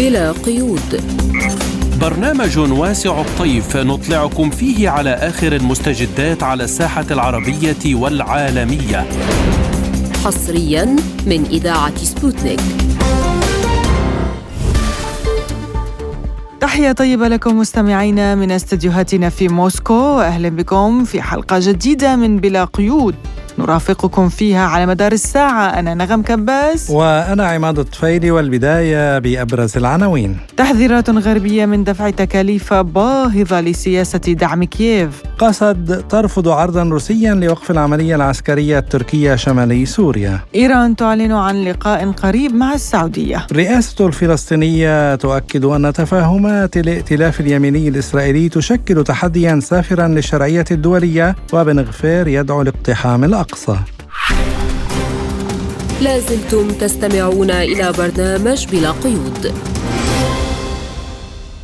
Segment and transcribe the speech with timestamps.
[0.00, 1.02] بلا قيود.
[2.00, 9.06] برنامج واسع الطيف نطلعكم فيه على آخر المستجدات على الساحة العربية والعالمية.
[10.24, 12.60] حصريا من إذاعة سبوتنيك.
[16.60, 20.20] تحية طيبة لكم مستمعينا من استديوهاتنا في موسكو.
[20.20, 23.14] أهلا بكم في حلقة جديدة من بلا قيود.
[23.60, 25.78] نرافقكم فيها على مدار الساعة.
[25.78, 26.90] أنا نغم كباس.
[26.90, 30.36] وأنا عماد الطفيلي والبداية بأبرز العناوين.
[30.56, 35.22] تحذيرات غربية من دفع تكاليف باهظة لسياسة دعم كييف.
[35.38, 40.40] قسد ترفض عرضا روسيا لوقف العملية العسكرية التركية شمالي سوريا.
[40.54, 43.46] إيران تعلن عن لقاء قريب مع السعودية.
[43.50, 52.28] الرئاسة الفلسطينية تؤكد أن تفاهمات الائتلاف اليميني الإسرائيلي تشكل تحديا سافرا للشرعية الدولية وبن غفير
[52.28, 53.49] يدعو لاقتحام الأقصى.
[56.02, 59.54] لازلتم تستمعون إلى برنامج بلا قيود.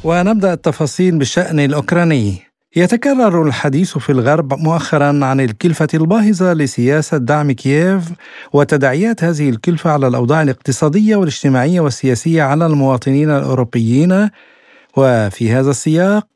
[0.04, 2.42] ونبدأ التفاصيل بالشأن الأوكراني.
[2.76, 8.02] يتكرر الحديث في الغرب مؤخرا عن الكلفة الباهظة لسياسة دعم كييف
[8.52, 14.30] وتداعيات هذه الكلفة على الأوضاع الاقتصادية والاجتماعية والسياسية على المواطنين الأوروبيين
[14.96, 16.26] وفي هذا السياق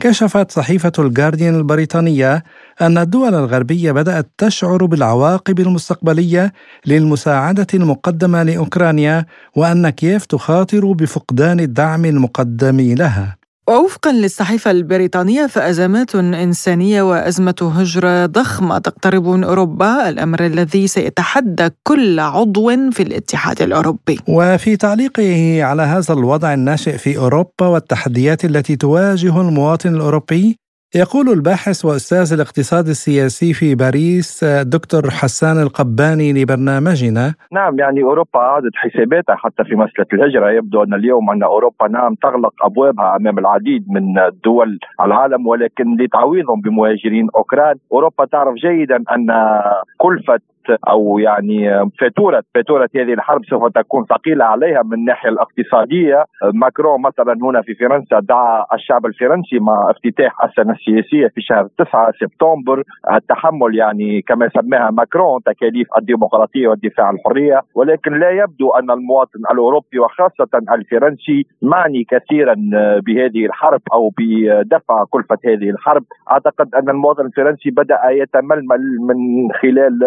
[0.00, 2.44] كشفت صحيفة الجارديان البريطانية
[2.82, 6.52] أن الدول الغربية بدأت تشعر بالعواقب المستقبلية
[6.86, 9.26] للمساعدة المقدمة لأوكرانيا
[9.56, 13.43] وأن كييف تخاطر بفقدان الدعم المقدم لها.
[13.68, 22.20] ووفقا للصحيفة البريطانية فأزمات إنسانية وأزمة هجرة ضخمة تقترب من أوروبا الأمر الذي سيتحدى كل
[22.20, 24.20] عضو في الاتحاد الأوروبي.
[24.28, 30.58] وفي تعليقه على هذا الوضع الناشئ في أوروبا والتحديات التي تواجه المواطن الأوروبي
[30.96, 37.34] يقول الباحث وأستاذ الاقتصاد السياسي في باريس دكتور حسان القباني لبرنامجنا.
[37.52, 40.50] نعم يعني أوروبا اعادت حساباتها حتى في مسألة الهجرة.
[40.50, 44.14] يبدو أن اليوم أن أوروبا نعم تغلق أبوابها أمام العديد من
[44.44, 49.26] دول العالم ولكن لتعويضهم بمهاجرين أوكران أوروبا تعرف جيدا أن
[49.98, 50.40] كلفة
[50.88, 56.24] أو يعني فاتورة فاتورة هذه الحرب سوف تكون ثقيلة عليها من الناحية الاقتصادية.
[56.54, 62.12] ماكرون مثلا هنا في فرنسا دعا الشعب الفرنسي مع افتتاح السنة السياسية في شهر 9
[62.20, 62.82] سبتمبر.
[63.12, 67.60] التحمل يعني كما سماها ماكرون تكاليف الديمقراطية والدفاع عن الحرية.
[67.74, 72.54] ولكن لا يبدو أن المواطن الأوروبي وخاصة الفرنسي معني كثيرا
[73.06, 76.04] بهذه الحرب أو بدفع كلفة هذه الحرب.
[76.30, 79.16] أعتقد أن المواطن الفرنسي بدأ يتململ من
[79.62, 79.98] خلال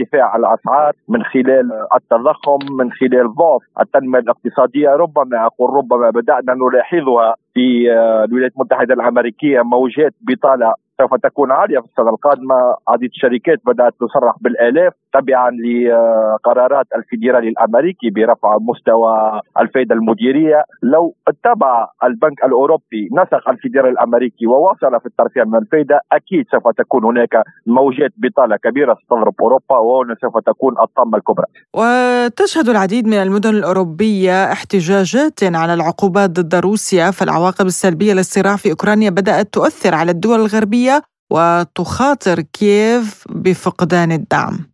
[0.00, 4.88] ارتفاع الأسعار من خلال التضخم من خلال ضعف التنمية الاقتصادية.
[4.90, 7.92] ربما أقول ربما بدأنا نلاحظها في
[8.24, 12.54] الولايات المتحدة الأمريكية موجات بطالة سوف تكون عالية في السنة القادمة.
[12.88, 14.92] عديد الشركات بدأت تصرح بالآلاف.
[15.14, 24.46] تبعا لقرارات الفيدرالي الأمريكي برفع مستوى الفائده المديرية لو اتبع البنك الأوروبي نسخ الفيدرالي الأمريكي
[24.46, 30.16] وواصل في الترفيع من الفائده أكيد سوف تكون هناك موجات بطالة كبيرة ستضرب أوروبا وهنا
[30.20, 31.46] سوف تكون الطامة الكبرى.
[31.76, 39.10] وتشهد العديد من المدن الأوروبية احتجاجات على العقوبات ضد روسيا فالعواقب السلبية للصراع في أوكرانيا
[39.10, 44.73] بدأت تؤثر على الدول الغربية وتخاطر كييف بفقدان الدعم.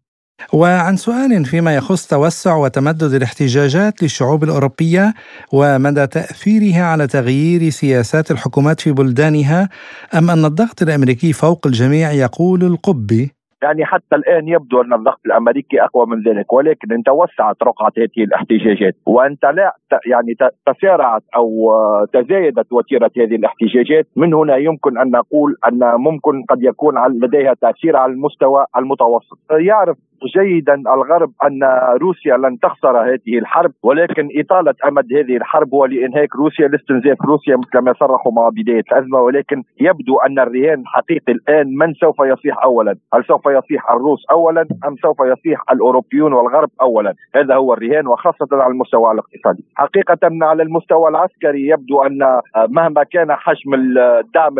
[0.52, 5.14] وعن سؤال فيما يخص توسع وتمدد الاحتجاجات للشعوب الأوروبية
[5.52, 9.68] ومدى تأثيرها على تغيير سياسات الحكومات في بلدانها
[10.14, 15.82] أم أن الضغط الأمريكي فوق الجميع يقول القبي؟ يعني حتى الآن يبدو أن الضغط الأمريكي
[15.82, 19.76] أقوى من ذلك ولكن إن توسعت رقعة هذه الاحتجاجات وان لا
[20.06, 21.72] يعني تسارعت أو
[22.12, 27.96] تزايدت وتيرة هذه الاحتجاجات من هنا يمكن أن نقول أن ممكن قد يكون لديها تأثير
[27.96, 29.96] على المستوى المتوسط يعرف
[30.26, 31.60] جيدا الغرب أن
[32.00, 37.56] روسيا لن تخسر هذه الحرب ولكن إطالة أمد هذه الحرب هو لانهاك روسيا لاستنزاف روسيا
[37.56, 42.64] مثل ما صرحوا مع بداية الأزمة ولكن يبدو أن الرهان الحقيقي الآن من سوف يصيح
[42.64, 48.06] اولا؟ هل سوف يصيح الروس اولا أم سوف يصيح الأوروبيون والغرب اولا؟ هذا هو الرهان
[48.06, 49.64] وخاصة على المستوى الاقتصادي.
[49.74, 54.54] حقيقة على المستوى العسكري يبدو أن مهما كان حجم الدعم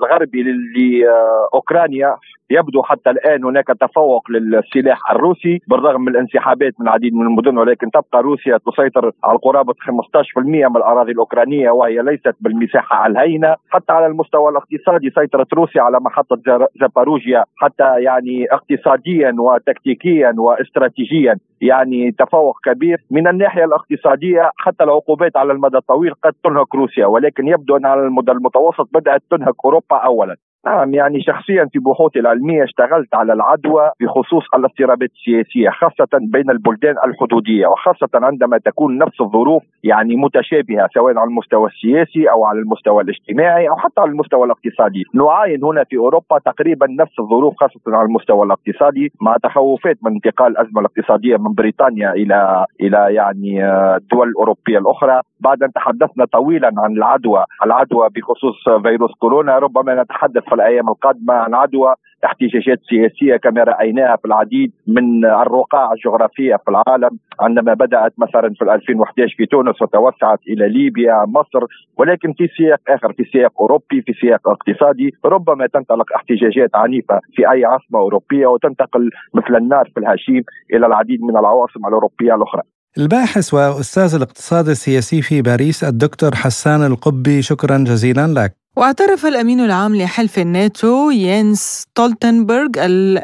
[0.00, 2.16] الغربي لأوكرانيا
[2.52, 7.90] يبدو حتى الآن هناك تفوق للسلاح الروسي بالرغم من الانسحابات من العديد من المدن ولكن
[7.90, 13.56] تبقى روسيا تسيطر على قرابه 15% من الأراضي الأوكرانية وهي ليست بالمساحة الهينة.
[13.70, 16.38] حتى على المستوى الاقتصادي سيطرت روسيا على محطة
[16.80, 22.98] زاباروجيا حتى يعني اقتصاديا وتكتيكيا واستراتيجيا يعني تفوق كبير.
[23.10, 28.00] من الناحية الاقتصادية حتى العقوبات على المدى الطويل قد تنهك روسيا ولكن يبدو أن على
[28.06, 30.36] المدى المتوسط بدأت تنهك أوروبا اولا.
[30.66, 36.94] نعم يعني شخصيا في بحوثي العلمية اشتغلت على العدوى بخصوص الاضطرابات السياسية خاصة بين البلدان
[37.06, 43.02] الحدودية وخاصة عندما تكون نفس الظروف يعني متشابهة سواء على المستوى السياسي أو على المستوى
[43.02, 45.02] الاجتماعي أو حتى على المستوى الاقتصادي.
[45.14, 50.52] نعاين هنا في أوروبا تقريبا نفس الظروف خاصة على المستوى الاقتصادي مع تخوفات من انتقال
[50.52, 55.20] الأزمة الاقتصادية من بريطانيا إلى إلى يعني آه، الدول الأوروبية الأخرى.
[55.40, 61.34] بعد أن تحدثنا طويلا عن العدوى العدوى بخصوص فيروس كورونا ربما نتحدث في الأيام القادمة
[61.34, 61.94] عن عدوى
[62.24, 68.62] احتجاجات سياسية كما رأيناها في العديد من الرقاع الجغرافية في العالم عندما بدأت مثلا في
[68.62, 71.62] 2011 في تونس وتوسعت إلى ليبيا مصر
[71.98, 77.50] ولكن في سياق آخر في سياق أوروبي في سياق اقتصادي ربما تنطلق احتجاجات عنيفة في
[77.52, 80.42] أي عاصمة أوروبية وتنتقل مثل النار في الهشيم
[80.74, 82.62] إلى العديد من العواصم الأوروبية الأخرى.
[82.98, 88.61] الباحث وأستاذ الاقتصاد السياسي في باريس الدكتور حسان القبي شكرا جزيلا لك.
[88.76, 92.68] واعترف الأمين العام لحلف الناتو يينس ستولتنبرغ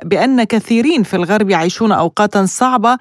[0.05, 2.99] بأن كثيرين في الغرب يعيشون أوقاتا صعبة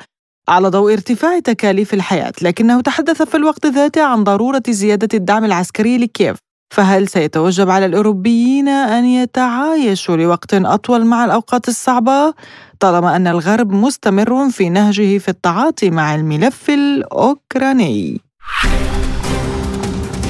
[0.49, 5.97] على ضوء ارتفاع تكاليف الحياة لكنه تحدث في الوقت ذاته عن ضرورة زيادة الدعم العسكري
[5.97, 6.37] لكييف.
[6.73, 12.33] فهل سيتوجب على الأوروبيين أن يتعايشوا لوقت أطول مع الأوقات الصعبة؟
[12.79, 18.21] طالما أن الغرب مستمر في نهجه في التعاطي مع الملف الأوكراني.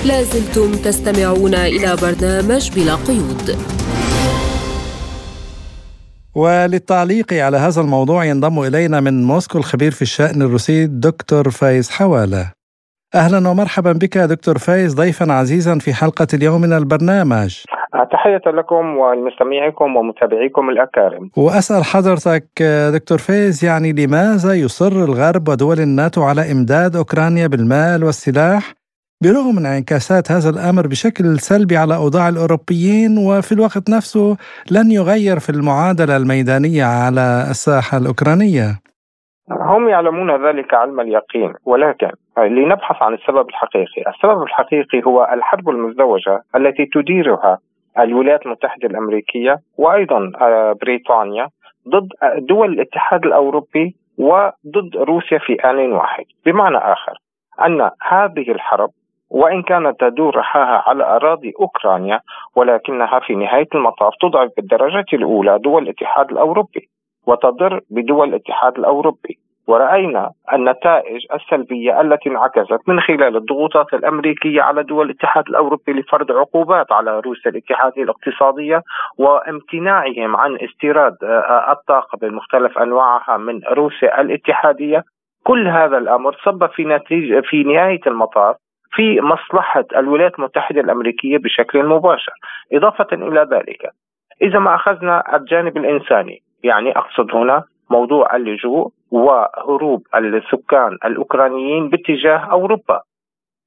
[0.07, 3.57] لازلتم تستمعون إلى برنامج بلا قيود.
[6.36, 12.51] وللتعليق على هذا الموضوع ينضم إلينا من موسكو الخبير في الشأن الروسي الدكتور فايز حوالة.
[13.15, 17.57] أهلا ومرحبا بك دكتور فايز ضيفا عزيزا في حلقة اليوم من البرنامج.
[18.12, 21.30] تحية لكم ولمستمعيكم ومتابعيكم الأكارم.
[21.38, 22.63] وأسأل حضرتك
[22.94, 28.76] دكتور فايز يعني لماذا يصر الغرب ودول الناتو على إمداد أوكرانيا بالمال والسلاح؟
[29.24, 34.38] برغم من انعكاسات هذا الأمر بشكل سلبي على أوضاع الأوروبيين وفي الوقت نفسه
[34.72, 38.68] لن يغير في المعادلة الميدانية على الساحة الأوكرانية.
[39.52, 46.42] هم يعلمون ذلك علم اليقين ولكن لنبحث عن السبب الحقيقي، السبب الحقيقي هو الحرب المزدوجة
[46.56, 47.58] التي تديرها
[48.00, 51.48] الولايات المتحدة الأمريكية وأيضا آه، بريطانيا
[51.88, 52.10] ضد
[52.50, 57.13] دول الاتحاد الأوروبي وضد روسيا في ان واحد، بمعنى آخر
[57.66, 58.92] أن هذه الحرب
[59.29, 62.19] وإن كانت تدور رحاها على أراضي أوكرانيا
[62.56, 66.89] ولكنها في نهاية المطاف تضعف بالدرجة الأولى دول الاتحاد الأوروبي
[67.27, 69.38] وتضر بدول الاتحاد الأوروبي.
[69.68, 76.91] ورأينا النتائج السلبية التي انعكست من خلال الضغوطات الأمريكية على دول الاتحاد الأوروبي لفرض عقوبات
[76.91, 78.81] على روسيا الاتحادية الاقتصادية
[79.18, 85.03] وامتناعهم عن استيراد آه، الطاقة بمختلف أنواعها من روسيا الاتحادية.
[85.44, 88.56] كل هذا الأمر صب في نتيجة في نهاية المطاف
[88.98, 92.34] في مصلحة الولايات المتحدة الأمريكية بشكل مباشر.
[92.74, 93.92] إضافة إلى ذلك
[94.42, 103.02] إذا ما أخذنا الجانب الإنساني يعني أقصد هنا موضوع اللجوء وهروب السكان الأوكرانيين باتجاه أوروبا.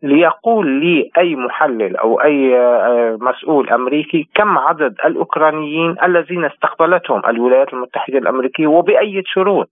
[0.02, 7.72] ليقول لي أي محلل أو أي آه، مسؤول أمريكي كم عدد الأوكرانيين الذين استقبلتهم الولايات
[7.72, 9.70] المتحدة الأمريكية وبأي شروط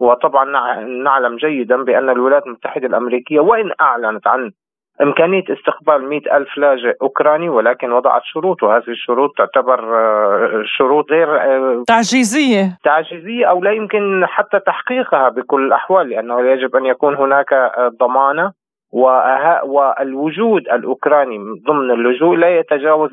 [0.00, 0.44] وطبعا
[0.84, 4.50] نعلم جيدا بأن الولايات المتحدة الأمريكية وإن أعلنت عن
[5.00, 11.36] إمكانية استقبال مئة ألف لاجئ أوكراني ولكن وضعت شروط وهذه الشروط تعتبر آه، شروط غير
[11.36, 12.78] آه، تعجيزية.
[12.84, 18.52] تعجيزية أو لا يمكن حتى تحقيقها بكل الأحوال لأنه يجب أن يكون هناك آه، ضمانة
[18.92, 23.10] والوجود الأوكراني ضمن اللجوء لا يتجاوز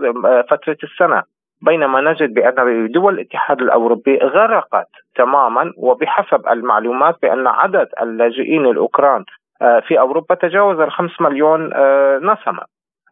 [0.49, 1.23] فترة السنة.
[1.61, 9.23] بينما نجد بأن دول الاتحاد الأوروبي غرقت تماما وبحسب المعلومات بأن عدد اللاجئين الأوكران
[9.59, 12.63] في أوروبا تجاوز الخمس مليون آه، نسمة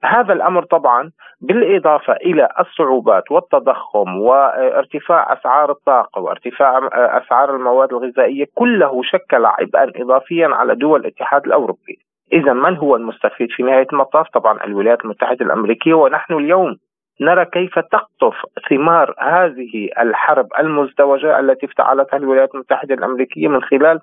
[0.04, 1.12] هذا الأمر طبعا
[1.42, 9.92] بالإضافة إلى الصعوبات والتضخم وارتفاع أسعار الطاقة وارتفاع آه، أسعار المواد الغذائية كله شكل عبئا
[9.96, 12.00] اضافيا على دول الاتحاد الأوروبي.
[12.34, 16.78] اذا من هو المستفيد في نهاية المطاف؟ طبعا الولايات المتحدة الأمريكية ونحن اليوم
[17.22, 18.36] نرى كيف تقطف
[18.70, 24.00] ثمار هذه الحرب المزدوجة التي افتعلتها الولايات المتحدة الأمريكية من خلال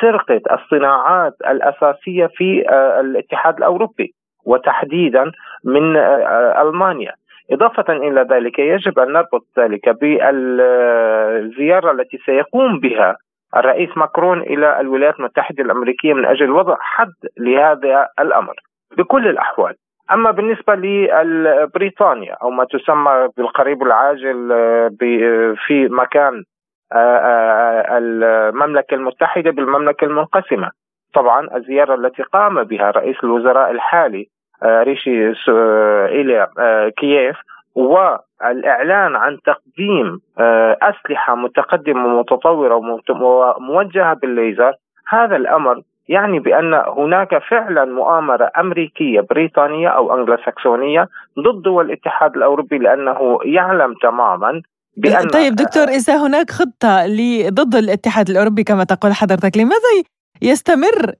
[0.00, 4.14] سرقة الصناعات الأساسية في آه، الاتحاد الأوروبي
[4.46, 5.32] وتحديدا
[5.64, 7.12] من آه، ألمانيا.
[7.50, 13.16] إضافة إلى ذلك يجب أن نربط ذلك بالزيارة التي سيقوم بها
[13.56, 18.54] الرئيس ماكرون إلى الولايات المتحدة الأمريكية من أجل وضع حد لهذا الأمر.
[18.98, 19.74] بكل الأحوال
[20.12, 24.90] أما بالنسبة لبريطانيا أو ما تسمى بالقريب العاجل آه،
[25.66, 26.42] في مكان
[26.94, 30.70] آه، آه، المملكة المتحدة بالمملكة المنقسمة.
[31.14, 34.28] طبعا الزيارة التي قام بها رئيس الوزراء الحالي
[34.62, 35.32] آه، ريشي
[36.08, 36.48] إلى
[36.96, 37.36] كييف
[37.74, 42.74] والإعلان عن تقديم آه، أسلحة متقدمة ومتطوره
[43.10, 44.72] وموجهة بالليزر.
[45.08, 51.08] هذا الأمر يعني بأن هناك فعلا مؤامرة أمريكية بريطانية أو انجلوساكسونيه
[51.38, 54.62] ضد دول الاتحاد الأوروبي لأنه يعلم تماما
[54.96, 57.06] بأن طيب دكتور إذا هناك خطة
[57.48, 60.04] ضد الاتحاد الأوروبي كما تقول حضرتك لماذا
[60.42, 61.14] يستمر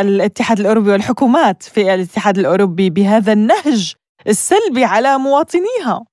[0.00, 3.94] الاتحاد الأوروبي والحكومات في الاتحاد الأوروبي بهذا النهج
[4.26, 6.04] السلبي على مواطنيها؟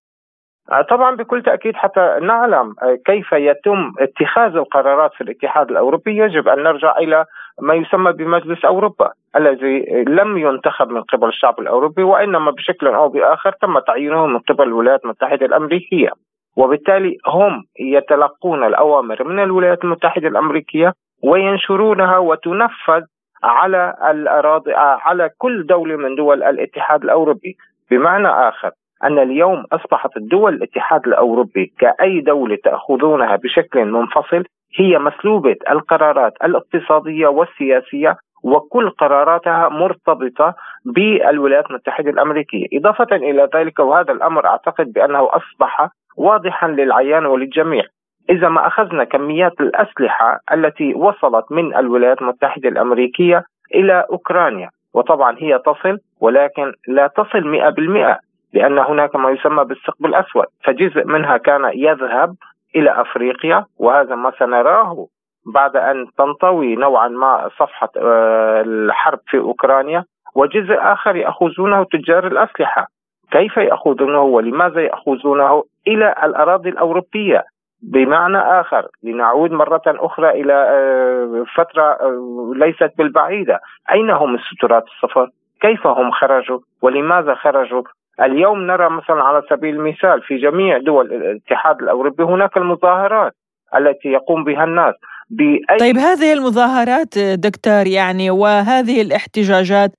[0.90, 6.18] طبعا بكل تأكيد حتى نعلم كيف يتم اتخاذ القرارات في الاتحاد الأوروبي.
[6.18, 7.26] يجب أن نرجع إلى
[7.62, 13.52] ما يسمى بمجلس أوروبا الذي لم ينتخب من قبل الشعب الأوروبي وإنما بشكل أو بآخر
[13.62, 16.10] تم تعيينه من قبل الولايات المتحدة الأمريكية.
[16.58, 23.02] وبالتالي هم يتلقون الأوامر من الولايات المتحدة الأمريكية وينشرونها وتنفذ
[23.44, 27.56] على الاراضي على كل دولة من دول الاتحاد الأوروبي.
[27.92, 28.72] بمعنى آخر
[29.04, 34.44] أن اليوم أصبحت الدول الاتحاد الأوروبي كأي دولة تأخذونها بشكل منفصل
[34.80, 44.12] هي مسلوبة القرارات الاقتصادية والسياسية وكل قراراتها مرتبطة بالولايات المتحدة الأمريكية، إضافة إلى ذلك وهذا
[44.12, 47.84] الأمر أعتقد بأنه أصبح واضحا للعيان وللجميع.
[48.30, 53.44] إذا ما أخذنا كميات الأسلحة التي وصلت من الولايات المتحدة الأمريكية
[53.76, 58.20] إلى أوكرانيا، وطبعا هي تصل ولكن لا تصل 100%
[58.54, 60.46] لأن هناك ما يسمى بالثقب الأسود.
[60.64, 62.36] فجزء منها كان يذهب
[62.76, 65.08] إلى أفريقيا وهذا ما سنراه
[65.54, 70.04] بعد أن تنطوي نوعا ما صفحة آه، الحرب في أوكرانيا.
[70.36, 72.88] وجزء آخر يأخذونه تجار الأسلحة.
[73.32, 77.44] كيف يأخذونه ولماذا يأخذونه إلى الأراضي الأوروبية؟
[77.82, 83.60] بمعنى آخر لنعود مرة أخرى إلى آه، فترة آه، ليست بالبعيدة.
[83.92, 85.30] أين هم السترات السفر
[85.62, 87.84] كيف هم خرجوا؟ ولماذا خرجوا؟
[88.22, 93.34] اليوم نرى مثلا على سبيل المثال في جميع دول الاتحاد الأوروبي هناك المظاهرات
[93.76, 94.96] التي يقوم بها الناس.
[95.30, 99.92] بأي طيب هذه المظاهرات دكتور يعني وهذه الاحتجاجات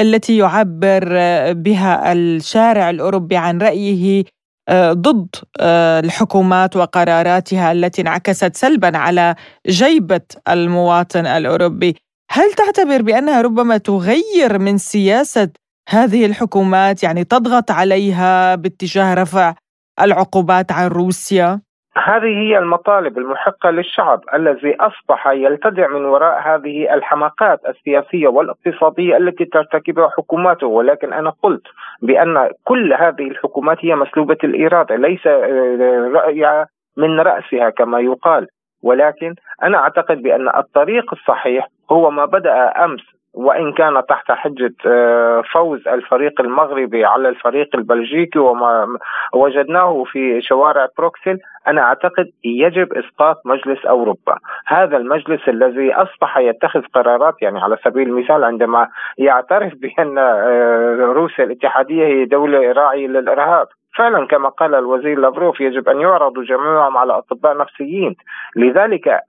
[0.00, 1.08] التي يعبر
[1.52, 4.24] بها الشارع الأوروبي عن رأيه
[4.68, 5.28] آه، ضد
[5.60, 9.34] آه، الحكومات وقراراتها التي انعكست سلبا على
[9.66, 11.96] جيبة المواطن الأوروبي
[12.30, 15.48] هل تعتبر بأنها ربما تغير من سياسة
[15.88, 19.54] هذه الحكومات يعني تضغط عليها باتجاه رفع
[20.00, 21.60] العقوبات عن روسيا؟
[21.96, 29.44] هذه هي المطالب المحقة للشعب الذي أصبح يلتدع من وراء هذه الحماقات السياسية والاقتصادية التي
[29.44, 30.66] ترتكبها حكوماته.
[30.66, 31.62] ولكن أنا قلت
[32.02, 36.66] بأن كل هذه الحكومات هي مسلوبة الإرادة ليس آه، راي
[36.96, 38.46] من رأسها كما يقال.
[38.82, 43.02] ولكن أنا أعتقد بأن الطريق الصحيح هو ما بدأ أمس
[43.34, 48.86] وإن كان تحت حجة آه، فوز الفريق المغربي على الفريق البلجيكي وما
[49.34, 56.82] وجدناه في شوارع بروكسل أنا أعتقد يجب إسقاط مجلس أوروبا، هذا المجلس الذي أصبح يتخذ
[56.94, 63.66] قرارات يعني على سبيل المثال عندما يعترف بأن آه، روسيا الاتحادية هي دولة راعية للإرهاب،
[63.96, 68.16] فعلا كما قال الوزير لافروف يجب أن يعرضوا جميعهم على أطباء نفسيين،
[68.56, 69.22] لذلك آه،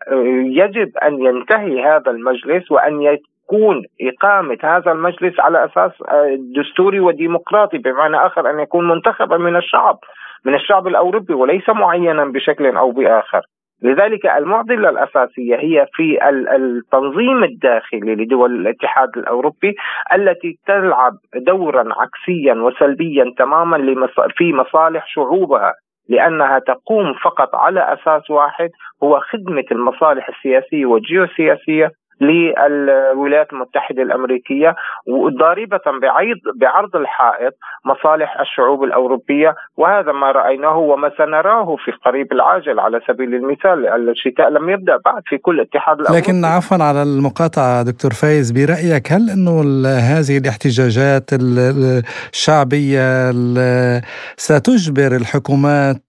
[0.45, 3.01] يجب أن ينتهي هذا المجلس وأن
[3.51, 9.55] تكون إقامة هذا المجلس على أساس آه، دستوري وديمقراطي بمعنى آخر أن يكون منتخبا من
[9.55, 9.97] الشعب
[10.45, 13.41] من الشعب الأوروبي وليس معينا بشكل أو بآخر.
[13.83, 19.75] لذلك المعضلة الأساسية هي في التنظيم الداخلي لدول الاتحاد الأوروبي
[20.13, 25.73] التي تلعب دورا عكسيا وسلبيا تماما في مصالح شعوبها
[26.09, 28.69] لأنها تقوم فقط على أساس واحد
[29.03, 31.91] هو خدمة المصالح السياسية والجيوسياسية
[32.21, 34.75] للولايات المتحدة الأمريكية
[35.07, 35.79] وضاربة
[36.55, 37.53] بعرض الحائط
[37.85, 39.55] مصالح الشعوب الأوروبية.
[39.77, 43.87] وهذا ما رأيناه وما سنراه في قريب العاجل على سبيل المثال.
[44.09, 49.11] الشتاء لم يبدأ بعد في كل اتحاد الأوروبي لكن عفوا على المقاطعة دكتور فايز برأيك
[49.11, 51.29] هل أنه هذه الاحتجاجات
[52.33, 53.31] الشعبية
[54.37, 56.03] ستجبر الحكومات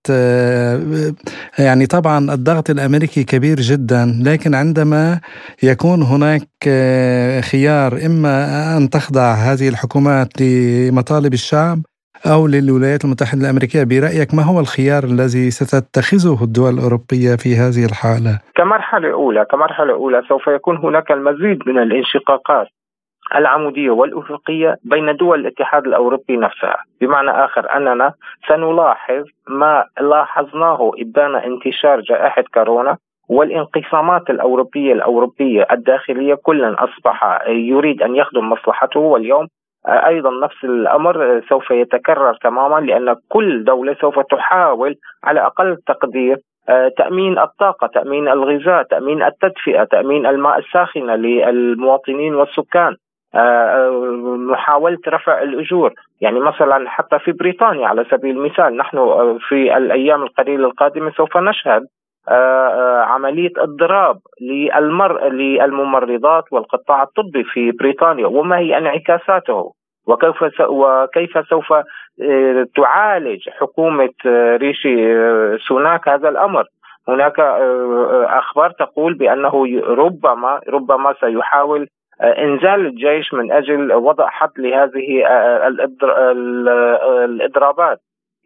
[1.58, 5.20] يعني طبعا الضغط الأمريكي كبير جدا لكن عندما
[5.62, 8.34] يكون هناك آه، خيار إما
[8.76, 11.78] أن تخضع هذه الحكومات لمطالب الشعب
[12.26, 18.40] أو للولايات المتحدة الأمريكية برأيك ما هو الخيار الذي ستتخذه الدول الأوروبية في هذه الحالة؟
[18.54, 22.66] كمرحلة أولى كمرحلة أولى سوف يكون هناك المزيد من الانشقاقات
[23.34, 28.14] العمودية والأفقية بين دول الاتحاد الأوروبي نفسها بمعنى آخر أننا
[28.48, 32.96] سنلاحظ ما لاحظناه إبان انتشار جائحة كورونا
[33.32, 39.46] والانقسامات الأوروبية الأوروبية الداخلية كلا أصبح يريد أن يخدم مصلحته واليوم
[39.86, 46.36] أيضا نفس الأمر سوف يتكرر تماما لأن كل دولة سوف تحاول على أقل تقدير
[46.98, 52.96] تأمين الطاقة، تأمين الغذاء، تأمين التدفئة، تأمين الماء الساخنة للمواطنين والسكان.
[54.50, 58.98] محاولة رفع الأجور يعني مثلا حتى في بريطانيا على سبيل المثال نحن
[59.48, 61.82] في الأيام القليلة القادمة سوف نشهد
[63.08, 69.72] عملية اضراب للمر للممرضات والقطاع الطبي في بريطانيا وما هي انعكاساته؟
[70.06, 71.72] وكيف وكيف سوف
[72.76, 74.10] تعالج حكومة
[74.56, 75.14] ريشي
[75.58, 76.64] سوناك هذا الأمر؟
[77.08, 77.40] هناك
[78.28, 81.86] أخبار تقول بأنه ربما ربما سيحاول
[82.22, 85.26] إنزال الجيش من أجل وضع حد لهذه
[87.24, 87.98] الإضرابات.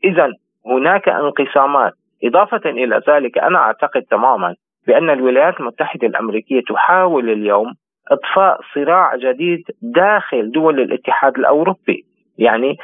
[0.04, 0.28] اذا
[0.66, 1.92] هناك انقسامات.
[2.24, 4.54] إضافة إلى ذلك أنا أعتقد تماما
[4.86, 7.74] بأن الولايات المتحدة الأمريكية تحاول اليوم
[8.10, 12.04] إطفاء صراع جديد داخل دول الاتحاد الأوروبي.
[12.38, 12.76] يعني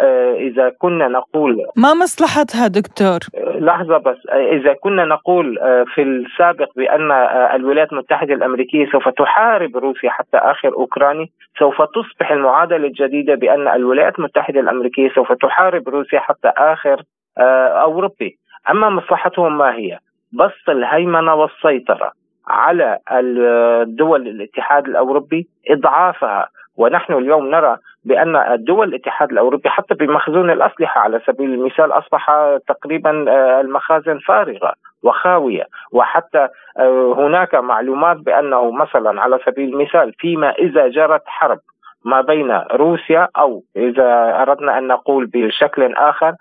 [0.00, 3.18] آه، إذا كنا نقول ما مصلحتها دكتور؟
[3.60, 4.16] لحظة بس.
[4.32, 10.68] إذا كنا نقول آه، في السابق آه، الولايات المتحدة الأمريكية سوف تحارب روسيا حتى آخر
[10.68, 17.02] اوكراني سوف تصبح المعادلة الجديدة بأن الولايات المتحدة الأمريكية سوف تحارب روسيا حتى آخر
[17.38, 18.38] أوروبي.
[18.70, 19.98] أما مصلحتهم ما هي؟
[20.32, 22.12] بسط الهيمنة والسيطرة
[22.48, 31.00] على الدول الاتحاد الأوروبي إضعافها ونحن اليوم نرى بأن الدول الاتحاد الأوروبي حتى بمخزون الأسلحة
[31.00, 32.30] على سبيل المثال أصبح
[32.68, 40.50] تقريبا آه، المخازن فارغة وخاوية وحتى آه، هناك معلومات بأنه مثلا على سبيل المثال فيما
[40.50, 41.58] إذا جرت حرب
[42.06, 46.34] ما بين روسيا أو إذا أردنا أن نقول بشكل آخر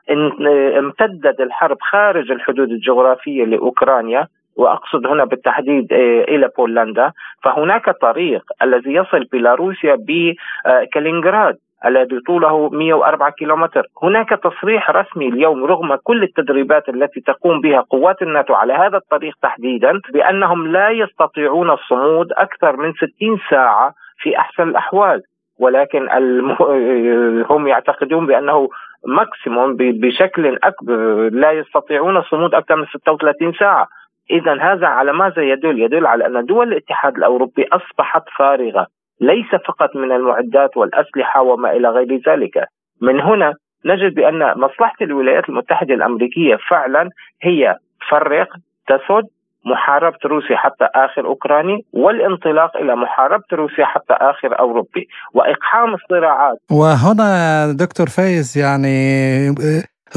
[0.79, 7.12] امتدت الحرب خارج الحدود الجغرافية لأوكرانيا وأقصد هنا بالتحديد آه، إلى بولندا
[7.43, 13.88] فهناك طريق الذي يصل بيلاروسيا بكالينغراد الذي طوله 104 كيلومتر.
[14.03, 19.36] هناك تصريح رسمي اليوم رغم كل التدريبات التي تقوم بها قوات الناتو على هذا الطريق
[19.41, 23.10] تحديدا بأنهم لا يستطيعون الصمود أكثر من 60
[23.50, 25.22] ساعة في أحسن الأحوال.
[25.59, 26.09] ولكن.
[27.51, 28.69] هم يعتقدون بأنه
[29.07, 33.87] ماكسيموم بشكل أكبر لا يستطيعون الصمود أكثر من 36 ساعة
[34.31, 38.87] إذا هذا على ماذا يدل؟ يدل على أن دول الاتحاد الأوروبي أصبحت فارغة
[39.22, 42.68] ليس فقط من المعدات والأسلحة وما إلى غير ذلك
[43.01, 43.53] من هنا
[43.85, 47.09] نجد بأن مصلحة الولايات المتحدة الأمريكية فعلا
[47.41, 47.75] هي
[48.09, 48.48] فرق
[48.87, 49.27] تسد
[49.66, 56.58] محاربة روسيا حتى آخر أوكراني والانطلاق إلى محاربة روسيا حتى آخر أوروبي وإقحام الصراعات.
[56.72, 58.96] وهنا دكتور فايز يعني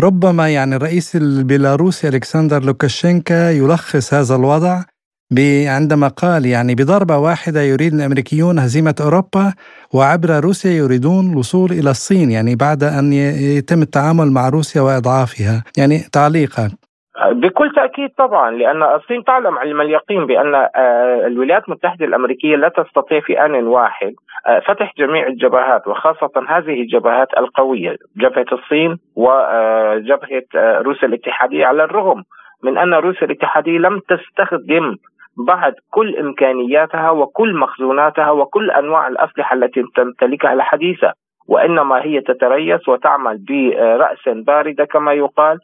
[0.00, 4.82] ربما يعني الرئيس البيلاروسي ألكسندر لوكاشينكا يلخص هذا الوضع
[5.66, 9.52] عندما قال يعني بضربة واحدة يريد الأمريكيون هزيمة أوروبا
[9.94, 15.64] وعبر روسيا يريدون الوصول إلى الصين يعني بعد أن يتم التعامل مع روسيا وإضعافها.
[15.78, 16.70] يعني تعليقك
[17.26, 23.20] بكل تأكيد طبعا لأن الصين تعلم علم اليقين بأن آه، الولايات المتحدة الأمريكية لا تستطيع
[23.20, 24.14] في آن واحد
[24.46, 31.84] آه، فتح جميع الجبهات وخاصة هذه الجبهات القوية جبهة الصين وجبهه آه، روسيا الاتحادية على
[31.84, 32.22] الرغم
[32.62, 34.96] من أن روسيا الاتحادية لم تستخدم
[35.46, 41.12] بعد كل إمكانياتها وكل مخزوناتها وكل أنواع الأسلحة التي تمتلكها الحديثة.
[41.48, 45.58] وإنما هي تتريث وتعمل برأس باردة كما يقال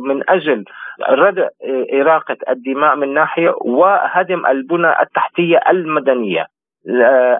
[0.00, 0.64] من أجل
[1.10, 1.48] ردع
[1.94, 6.46] إراقة الدماء من ناحية وهدم البنى التحتية المدنية.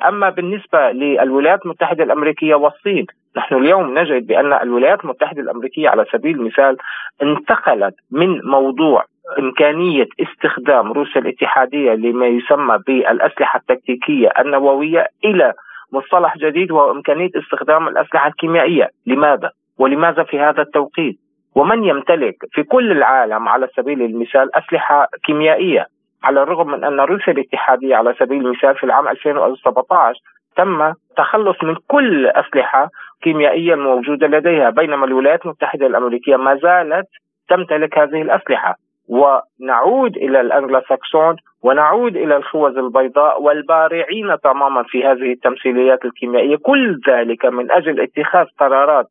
[0.08, 6.36] أما بالنسبة للولايات المتحدة الأمريكية والصين نحن اليوم نجد بأن الولايات المتحدة الأمريكية على سبيل
[6.36, 6.76] المثال
[7.22, 9.04] انتقلت من موضوع
[9.38, 15.52] إمكانية استخدام روسيا الاتحادية لما يسمى بالأسلحة التكتيكية النووية إلى
[15.92, 21.18] مصطلح جديد وهو إمكانية استخدام الأسلحة الكيميائية لماذا؟ ولماذا في هذا التوقيت؟
[21.54, 25.86] ومن يمتلك في كل العالم على سبيل المثال أسلحة كيميائية
[26.24, 30.20] على الرغم من أن روسيا الاتحادية على سبيل المثال في العام 2017
[30.56, 32.88] تم تخلص من كل الأسلحة
[33.22, 37.06] كيميائية الموجودة لديها بينما الولايات المتحدة الأمريكية ما زالت
[37.48, 38.76] تمتلك هذه الأسلحة
[39.12, 46.56] ونعود إلى الأنجلوساكسون ونعود إلى الخوذ البيضاء والبارعين تماما في هذه التمثيليات الكيميائية.
[46.56, 49.06] كل ذلك من أجل اتخاذ قرارات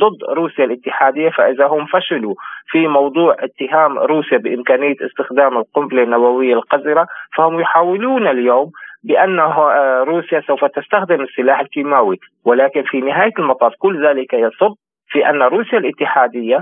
[0.00, 2.34] ضد روسيا الاتحادية فإذا هم فشلوا
[2.66, 8.70] في موضوع اتهام روسيا بإمكانية استخدام القنبلة النووية القذرة فهم يحاولون اليوم
[9.04, 9.40] بأن
[10.08, 12.18] روسيا سوف تستخدم السلاح الكيماوي.
[12.46, 14.74] ولكن في نهاية المطاف كل ذلك يصب
[15.08, 16.58] في أن روسيا الاتحادية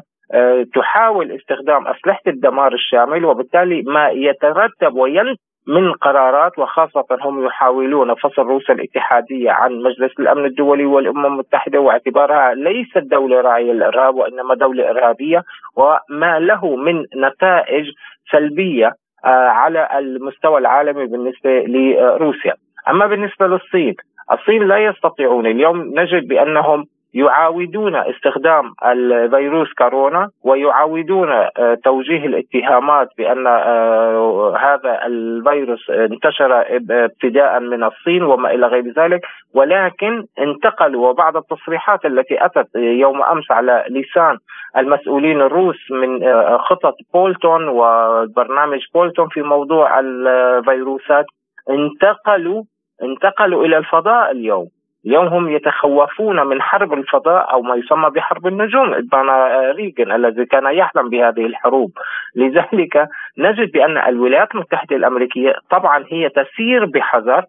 [0.75, 8.43] تحاول استخدام أسلحة الدمار الشامل وبالتالي ما يترتب وينتج من قرارات وخاصة هم يحاولون فصل
[8.43, 14.91] روسيا الاتحادية عن مجلس الأمن الدولي والأمم المتحدة واعتبارها ليست دولة راعية للإرهاب وإنما دولة
[14.91, 15.43] إرهابية
[15.77, 17.87] وما له من نتائج
[18.33, 18.93] سلبية
[19.25, 22.55] آه، على المستوى العالمي بالنسبة لروسيا.
[22.89, 23.95] أما بالنسبة للصين
[24.33, 33.47] الصين لا يستطيعون اليوم نجد بأنهم يعاودون استخدام الفيروس كورونا ويعاودون آه، توجيه الاتهامات بأن
[33.47, 39.21] آه، هذا الفيروس انتشر ابتداء من الصين وما إلى غير ذلك.
[39.55, 44.37] ولكن انتقلوا وبعض التصريحات التي أتت يوم أمس على لسان
[44.77, 51.27] المسؤولين الروس من آه، خطط بولتون وبرنامج بولتون في موضوع الفيروسات
[51.71, 52.63] انتقلوا
[53.03, 54.69] انتقلوا إلى الفضاء اليوم.
[55.07, 59.31] اليوم هم يتخوفون من حرب الفضاء أو ما يسمى بحرب النجوم ابن
[59.77, 61.93] ريغن الذي كان يحلم بهذه الحروب.
[62.37, 67.45] لذلك نجد بأن الولايات المتحدة الأمريكية طبعا هي تسير بحذر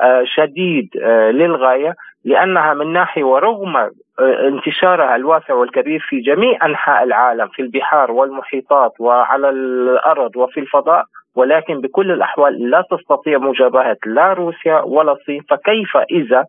[0.00, 3.90] آه، شديد آه، للغاية لأنها من ناحية ورغم آه،
[4.48, 11.04] انتشارها الواسع والكبير في جميع أنحاء العالم في البحار والمحيطات وعلى الأرض وفي الفضاء
[11.36, 16.44] ولكن بكل الأحوال لا تستطيع مجابهة لا روسيا ولا الصين فكيف إذا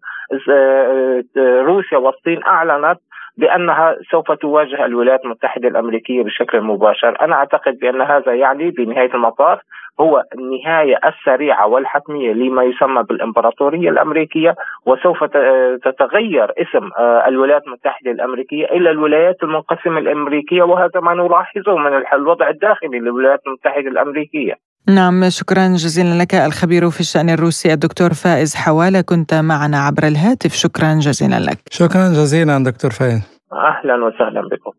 [0.49, 1.23] آه،
[1.61, 2.99] روسيا والصين أعلنت
[3.37, 9.59] بأنها سوف تواجه الولايات المتحدة الأمريكية بشكل مباشر، أنا أعتقد بأن هذا يعني بنهاية المطاف
[9.99, 15.23] هو النهاية السريعة والحتمية لما يسمى بالإمبراطورية الأمريكية وسوف
[15.83, 22.49] تتغير اسم آه، الولايات المتحدة الأمريكية إلى الولايات المنقسمة الأمريكية وهذا ما نلاحظه من الوضع
[22.49, 24.66] الداخلي للولايات المتحدة الأمريكية.
[24.89, 26.35] نعم شكرا جزيلا لك.
[26.35, 30.53] الخبير في الشأن الروسي الدكتور فائز حوالة كنت معنا عبر الهاتف.
[30.53, 31.59] شكرا جزيلا لك.
[31.71, 33.21] شكرا جزيلا دكتور فائز.
[33.53, 34.71] أهلا وسهلا بكم.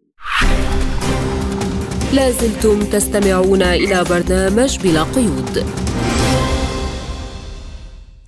[2.13, 5.67] لازلتم تستمعون إلى برنامج بلا قيود.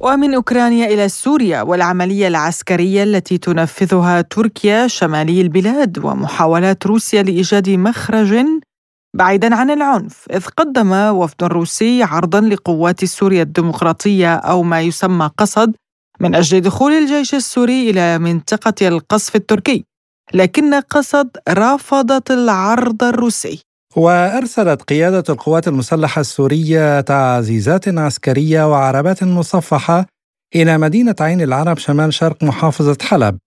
[0.01, 8.35] ومن أوكرانيا إلى سوريا والعملية العسكرية التي تنفذها تركيا شمالي البلاد ومحاولات روسيا لإيجاد مخرج
[9.15, 15.73] بعيدا عن العنف إذ قدم وفد روسي عرضا لقوات سوريا الديمقراطية أو ما يسمى قصد
[16.21, 19.85] من أجل دخول الجيش السوري إلى منطقة القصف التركي
[20.35, 23.63] لكن قصد رافضت العرض الروسي.
[23.97, 30.07] وأرسلت قيادة القوات المسلحة السورية تعزيزات عسكرية وعربات مصفحة
[30.55, 33.39] إلى مدينة عين العرب شمال شرق محافظة حلب.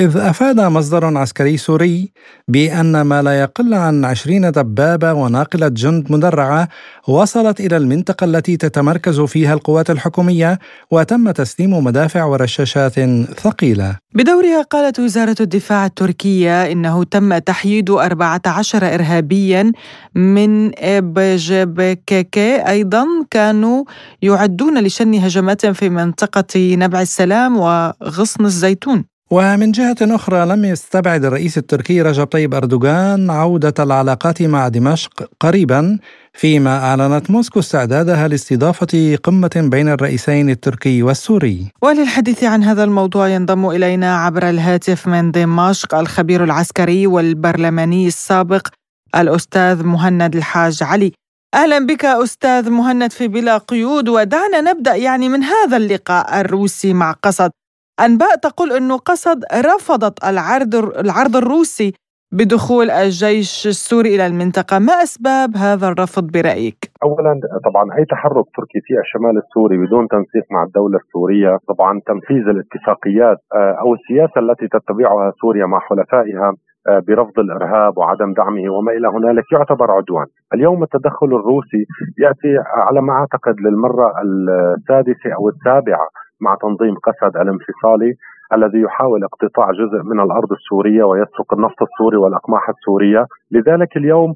[0.00, 2.12] إذ أفاد مصدر عسكري سوري
[2.48, 6.68] بأن ما لا يقل عن عشرين دبابة وناقلة جند مدرعة
[7.08, 10.58] وصلت إلى المنطقة التي تتمركز فيها القوات الحكومية
[10.90, 12.94] وتم تسليم مدافع ورشاشات
[13.42, 13.96] ثقيلة.
[14.14, 19.72] بدورها قالت وزارة الدفاع التركية إنه تم تحييد 14 إرهابيا
[20.14, 23.84] من بجبكك أيضا كانوا
[24.22, 29.17] يعدون لشن هجمات في منطقة نبع السلام وغصن الزيتون.
[29.30, 35.98] ومن جهة أخرى لم يستبعد الرئيس التركي رجب طيب أردوغان عودة العلاقات مع دمشق قريبا
[36.32, 41.66] فيما أعلنت موسكو استعدادها لاستضافة قمة بين الرئيسين التركي والسوري.
[41.82, 48.68] وللحديث عن هذا الموضوع ينضم إلينا عبر الهاتف من دمشق الخبير العسكري والبرلماني السابق
[49.16, 51.12] الأستاذ مهند الحاج علي.
[51.54, 57.12] أهلا بك أستاذ مهند في بلا قيود ودعنا نبدأ يعني من هذا اللقاء الروسي مع
[57.12, 57.50] قسد
[58.00, 61.92] أنباء تقول أنه قسد رفضت العرض, العرض الروسي
[62.32, 68.80] بدخول الجيش السوري إلى المنطقة ما أسباب هذا الرفض برأيك؟ أولا طبعا أي تحرك تركي
[68.84, 74.68] في الشمال السوري بدون تنسيق مع الدولة السورية طبعا تنفيذ الاتفاقيات آه، أو السياسة التي
[74.68, 76.52] تتبعها سوريا مع حلفائها
[76.88, 80.26] آه، برفض الإرهاب وعدم دعمه وما إلى هنالك يعتبر عدوان.
[80.54, 81.82] اليوم التدخل الروسي
[82.18, 82.52] يأتي
[82.86, 86.08] على ما أعتقد للمرة السادسة أو السابعة
[86.40, 88.14] مع تنظيم قسد الانفصالي
[88.52, 94.34] الذي يحاول اقتطاع جزء من الأرض السورية ويسرق النفط السوري والأقماح السورية، لذلك اليوم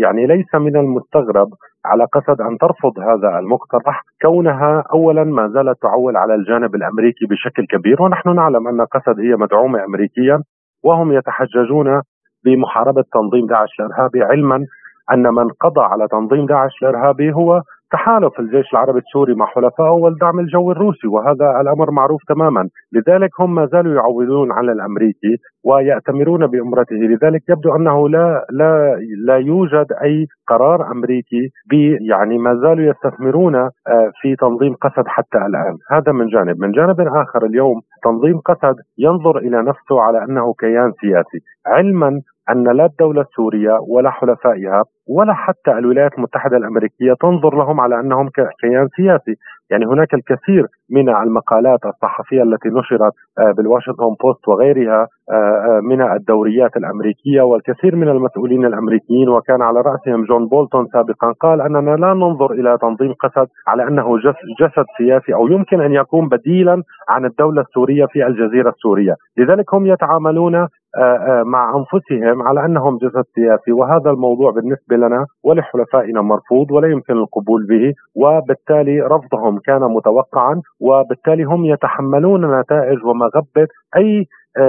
[0.00, 1.48] يعني ليس من المستغرب
[1.84, 7.66] على قسد أن ترفض هذا المقترح كونها اولا ما زالت تعول على الجانب الأمريكي بشكل
[7.66, 10.42] كبير ونحن نعلم أن قسد هي مدعومة امريكيا
[10.84, 12.02] وهم يتحججون
[12.44, 14.66] بمحاربة تنظيم داعش الإرهابي علما
[15.12, 17.62] أن من قضى على تنظيم داعش الإرهابي هو
[17.94, 23.54] تحالف الجيش العربي السوري مع حلفائه والدعم الجوي الروسي وهذا الأمر معروف تماما، لذلك هم
[23.54, 30.26] ما زالوا يعولون على الأمريكي ويأتمرون بأمرته، لذلك يبدو أنه لا لا لا يوجد أي
[30.46, 31.50] قرار أمريكي
[32.10, 33.70] يعني ما زالوا يستثمرون آه،
[34.20, 39.38] في تنظيم قسد حتى الآن، هذا من جانب، من جانب آخر اليوم تنظيم قسد ينظر
[39.38, 45.70] إلى نفسه على أنه كيان سياسي، علما أن لا الدولة السورية ولا حلفائها ولا حتى
[45.78, 48.28] الولايات المتحدة الأمريكية تنظر لهم على أنهم
[48.60, 49.34] كيان سياسي،
[49.70, 56.02] يعني هناك الكثير من المقالات الصحفية التي نشرت آه، بالواشنطن بوست وغيرها آه، آه، من
[56.02, 59.28] الدوريات الأمريكية والكثير من المسؤولين الأمريكيين.
[59.28, 64.18] وكان على رأسهم جون بولتون سابقا قال أننا لا ننظر إلى تنظيم قسد على أنه
[64.60, 69.86] جسد سياسي أو يمكن أن يكون بديلا عن الدولة السورية في الجزيرة السورية، لذلك هم
[69.86, 70.66] يتعاملون
[71.44, 73.72] مع أنفسهم على أنهم جسد سياسي.
[73.72, 81.44] وهذا الموضوع بالنسبة لنا ولحلفائنا مرفوض ولا يمكن القبول به وبالتالي رفضهم كان متوقعا وبالتالي
[81.44, 84.24] هم يتحملون نتائج ومغبة أي آه،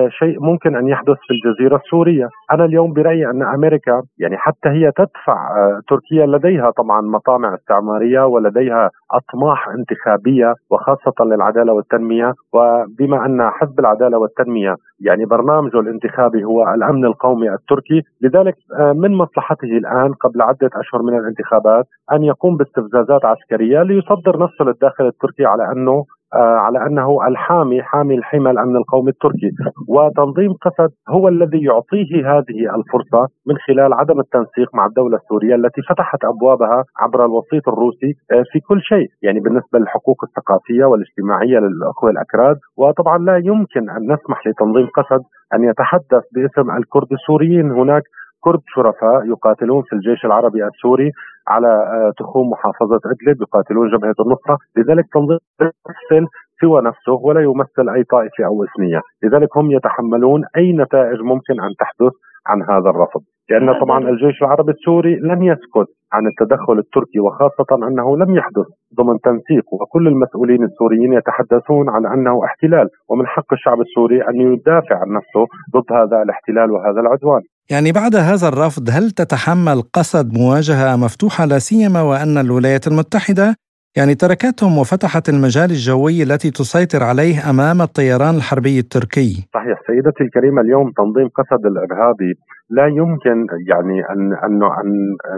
[0.09, 4.91] شيء ممكن أن يحدث في الجزيرة السورية، أنا اليوم برأيي أن أمريكا يعني حتى هي
[4.91, 12.33] تدفع آه، تركيا لديها طبعا مطامع استعمارية ولديها أطماح انتخابية وخاصة للعدالة والتنمية.
[12.53, 19.11] وبما أن حزب العدالة والتنمية يعني برنامجه الانتخابي هو الأمن القومي التركي، لذلك آه، من
[19.11, 25.45] مصلحته الآن قبل عدة أشهر من الانتخابات أن يقوم باستفزازات عسكرية ليصدر نفسه للداخل التركي
[25.45, 29.51] على أنه آه، على أنه الحامي حامي الحمى الامن القومي التركي.
[29.87, 35.81] وتنظيم قسد هو الذي يعطيه هذه الفرصة من خلال عدم التنسيق مع الدولة السورية التي
[35.89, 42.09] فتحت أبوابها عبر الوسيط الروسي آه، في كل شيء يعني بالنسبة للحقوق الثقافية والاجتماعية للأخوة
[42.09, 42.57] الأكراد.
[42.77, 45.21] وطبعا لا يمكن أن نسمح لتنظيم قسد
[45.53, 47.71] أن يتحدث باسم الكرد السوريين.
[47.71, 48.03] هناك
[48.45, 51.11] كرد شرفاء يقاتلون في الجيش العربي السوري
[51.47, 54.57] على آه، تخوم محافظة إدلب يقاتلون جبهة النصرة.
[54.77, 56.27] لذلك تنظيم يمثل
[56.61, 59.01] سوى نفسه ولا يمثل أي طائفة أو إثنية.
[59.23, 62.13] لذلك هم يتحملون أي نتائج ممكن أن تحدث
[62.47, 63.21] عن هذا الرفض.
[63.49, 69.19] لأن طبعا الجيش العربي السوري لن يسكت عن التدخل التركي وخاصة أنه لم يحدث ضمن
[69.19, 72.87] تنسيق وكل المسؤولين السوريين يتحدثون عن أنه احتلال.
[73.09, 77.41] ومن حق الشعب السوري أن يدافع عن نفسه ضد هذا الاحتلال وهذا العدوان.
[77.69, 83.55] يعني بعد هذا الرفض هل تتحمل قسد مواجهة مفتوحة لا سيما وأن الولايات المتحدة
[83.97, 89.31] يعني تركتهم وفتحت المجال الجوي التي تسيطر عليه أمام الطيران الحربي التركي.
[89.53, 92.31] صحيح سيدتي الكريمة اليوم تنظيم قسد الارهابي
[92.69, 93.37] لا يمكن
[93.71, 94.89] يعني ان ان أن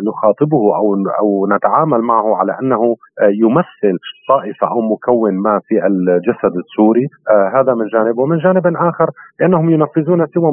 [0.08, 0.86] نخاطبه أو
[1.22, 2.96] أو نتعامل معه على أنه
[3.44, 3.96] يمثل
[4.30, 7.06] طائفة أو مكون ما في الجسد السوري.
[7.30, 10.52] آه هذا من جانب ومن جانب آخر لأنهم ينفذون سوى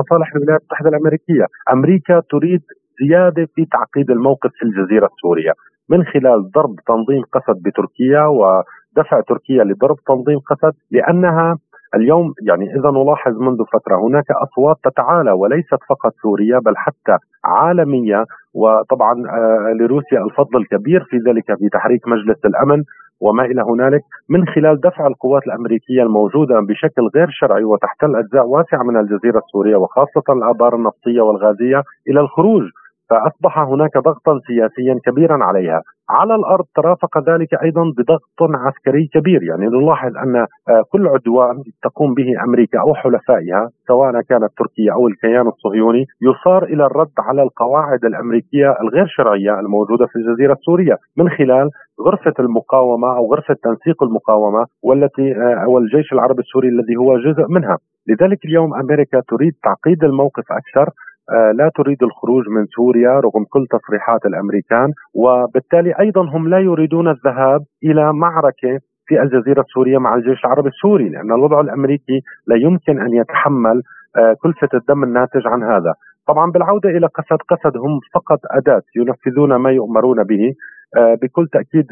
[0.00, 2.62] مصالح الولايات المتحدة الأمريكية، أمريكا تريد
[3.02, 5.52] زيادة في تعقيد الموقف في الجزيرة السورية،
[5.90, 11.58] من خلال ضرب تنظيم قسد بتركيا ودفع تركيا لضرب تنظيم قسد لأنها
[11.94, 18.24] اليوم يعني إذا نلاحظ منذ فترة هناك أصوات تتعالى وليست فقط سوريا بل حتى عالمية
[18.54, 22.84] وطبعا آه، لروسيا الفضل الكبير في ذلك في تحريك مجلس الأمن
[23.20, 24.02] وما إلى هنالك.
[24.28, 29.76] من خلال دفع القوات الأمريكية الموجودة بشكل غير شرعي وتحتل اجزاء واسعة من الجزيرة السورية
[29.76, 32.62] وخاصة الآبار النفطية والغازية إلى الخروج
[33.10, 35.82] فأصبح هناك ضغطا سياسيا كبيرا عليها.
[36.10, 42.14] على الأرض ترافق ذلك أيضا بضغط عسكري كبير، يعني نلاحظ أن آه، كل عدوان تقوم
[42.14, 48.04] به أمريكا أو حلفائها سواء كانت تركيا أو الكيان الصهيوني يصار إلى الرد على القواعد
[48.04, 50.96] الأمريكية الغير شرعية الموجودة في الجزيرة السورية.
[51.16, 51.70] من خلال
[52.06, 57.78] غرفة المقاومة أو غرفة تنسيق المقاومة والتي آه، والجيش العربي السوري الذي هو جزء منها،
[58.08, 60.88] لذلك اليوم أمريكا تريد تعقيد الموقف أكثر.
[60.90, 61.07] آه،
[61.54, 67.60] لا تريد الخروج من سوريا رغم كل تصريحات الأمريكان وبالتالي أيضا هم لا يريدون الذهاب
[67.84, 73.12] إلى معركة في الجزيرة السورية مع الجيش العربي السوري لأن الوضع الأمريكي لا يمكن أن
[73.14, 73.82] يتحمل
[74.16, 75.94] آه، كلفه الدم الناتج عن هذا.
[76.26, 80.54] طبعا بالعودة إلى قسد قسد هم فقط أداة ينفذون ما يؤمرون به
[80.96, 81.86] آه، بكل تأكيد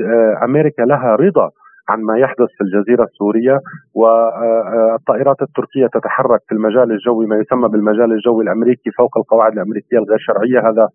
[0.44, 1.50] أمريكا لها رضا
[1.88, 3.60] عن ما يحدث في الجزيرة السورية
[3.94, 10.18] والطائرات التركية تتحرك في المجال الجوي ما يسمى بالمجال الجوي الأمريكي فوق القواعد الأمريكية الغير
[10.18, 10.68] شرعية.
[10.68, 10.88] هذا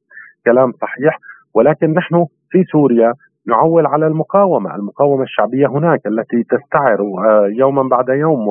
[0.46, 1.20] كلام صحيح.
[1.54, 3.14] ولكن نحن في سوريا
[3.48, 4.76] نعول على المقاومة.
[4.76, 7.00] المقاومة الشعبية هناك التي تستعر
[7.60, 8.48] يوما بعد يوم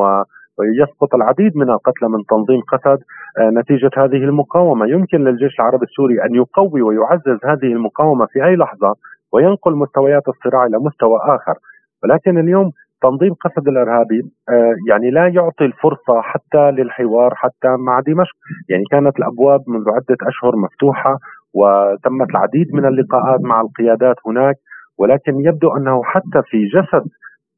[0.59, 2.99] ويسقط العديد من القتلى من تنظيم قسد
[3.59, 4.87] نتيجة هذه المقاومة.
[4.87, 8.95] يمكن للجيش العربي السوري أن يقوي ويعزز هذه المقاومة في أي لحظة
[9.33, 11.55] وينقل مستويات الصراع إلى مستوى آخر.
[12.05, 12.71] ولكن اليوم
[13.03, 18.37] تنظيم قسد الإرهابي آه، يعني لا يعطي الفرصة حتى للحوار حتى مع دمشق،
[18.69, 21.19] يعني كانت الأبواب منذ عدة أشهر مفتوحة
[21.55, 24.57] وتمت العديد من اللقاءات مع القيادات هناك.
[24.99, 27.05] ولكن يبدو أنه حتى في جسد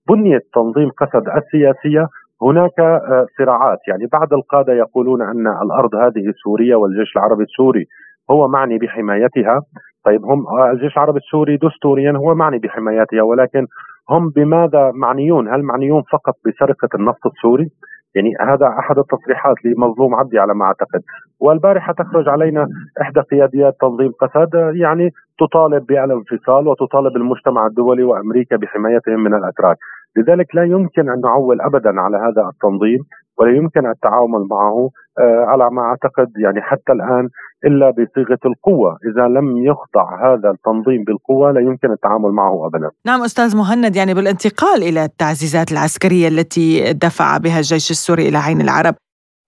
[0.08, 2.06] بنية تنظيم قسد السياسية
[2.42, 3.78] هناك آه، صراعات.
[3.88, 7.86] يعني بعض القادة يقولون أن الأرض هذه سوريه والجيش العربي السوري
[8.30, 9.60] هو معني بحمايتها.
[10.04, 13.66] طيب هم آه، الجيش العربي السوري دستوريا هو معني بحمايتها ولكن
[14.10, 17.70] هم بماذا معنيون؟ هل معنيون فقط بسرقة النفط السوري؟
[18.14, 21.02] يعني هذا أحد التصريحات لمظلوم عبدي على ما أعتقد
[21.40, 22.68] والبارحة تخرج علينا
[23.00, 29.76] إحدى قياديات تنظيم قسد يعني تطالب بالانفصال وتطالب المجتمع الدولي وأمريكا بحمايتهم من الأتراك
[30.16, 32.98] لذلك لا يمكن أن نعول ابدا على هذا التنظيم
[33.38, 37.28] ولا يمكن التعامل معه آه، على ما أعتقد يعني حتى الآن
[37.64, 42.90] إلا بصيغة القوة، إذا لم يخضع هذا التنظيم بالقوة لا يمكن التعامل معه ابدا.
[43.06, 48.60] نعم أستاذ مهند يعني بالانتقال إلى التعزيزات العسكرية التي دفع بها الجيش السوري إلى عين
[48.60, 48.94] العرب،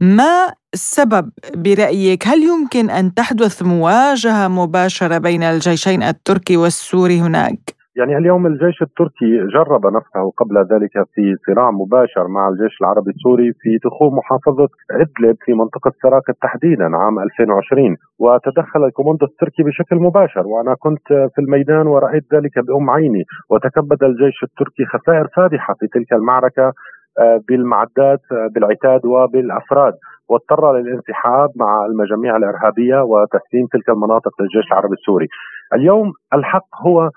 [0.00, 8.18] ما السبب برأيك؟ هل يمكن أن تحدث مواجهة مباشرة بين الجيشين التركي والسوري هناك؟ يعني
[8.18, 13.78] اليوم الجيش التركي جرب نفسه قبل ذلك في صراع مباشر مع الجيش العربي السوري في
[13.84, 20.74] دخول محافظة إدلب في منطقة سراقب تحديدا عام 2020 وتدخل الكوماندو التركي بشكل مباشر وأنا
[20.78, 23.24] كنت في الميدان ورأيت ذلك بأم عيني.
[23.50, 26.72] وتكبد الجيش التركي خسائر فادحة في تلك المعركة
[27.18, 29.94] آه، بالمعدات آه، بالعتاد وبالأفراد.
[30.28, 35.28] واضطر للانسحاب مع المجاميع الإرهابية وتسليم تلك المناطق للجيش العربي السوري.
[35.74, 37.10] اليوم الحق هو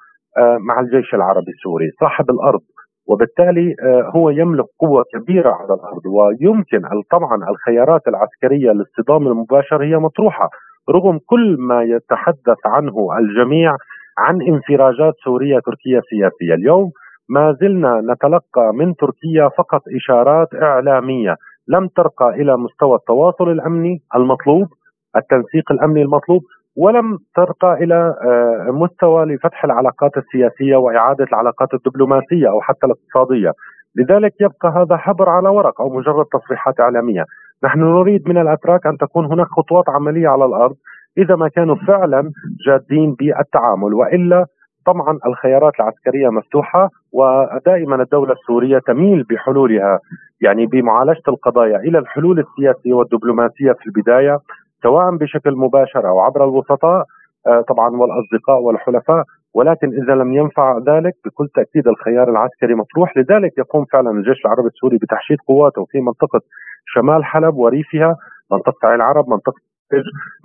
[0.60, 1.92] مع الجيش العربي السوري.
[2.00, 2.62] صاحب الأرض
[3.08, 9.98] وبالتالي آه، هو يملك قوة كبيرة على الأرض ويمكن طبعا الخيارات العسكرية للصدام المباشر هي
[9.98, 10.50] مطروحة.
[10.90, 13.76] رغم كل ما يتحدث عنه الجميع
[14.18, 16.92] عن انفراجات سورية تركية سياسية اليوم
[17.30, 21.36] ما زلنا نتلقى من تركيا فقط إشارات إعلامية
[21.68, 24.68] لم ترقى إلى مستوى التواصل الأمني المطلوب
[25.16, 26.42] التنسيق الأمني المطلوب
[26.78, 33.52] ولم ترقى إلى آه، مستوى لفتح العلاقات السياسية وإعادة العلاقات الدبلوماسية أو حتى الاقتصادية،
[33.96, 37.26] لذلك يبقى هذا حبر على ورق أو مجرد تصريحات إعلامية،
[37.64, 40.76] نحن نريد من الأتراك أن تكون هناك خطوات عملية على الأرض
[41.18, 42.32] إذا ما كانوا فعلا
[42.68, 43.94] جادين بالتعامل.
[43.94, 44.46] وإلا
[44.86, 50.00] طبعا الخيارات العسكرية مفتوحة ودائما الدولة السورية تميل بحلولها
[50.42, 54.40] يعني بمعالجة القضايا إلى الحلول السياسية والدبلوماسية في البداية
[54.84, 57.06] سواء بشكل مباشر أو عبر الوسطاء
[57.48, 63.18] آه، طبعا والأصدقاء والحلفاء ولكن إذا لم ينفع ذلك بكل تأكيد الخيار العسكري مطروح.
[63.18, 66.40] لذلك يقوم فعلا الجيش العربي السوري بتحشيد قواته في منطقة
[66.86, 68.16] شمال حلب وريفها
[68.52, 69.62] منطقة العرب منطقة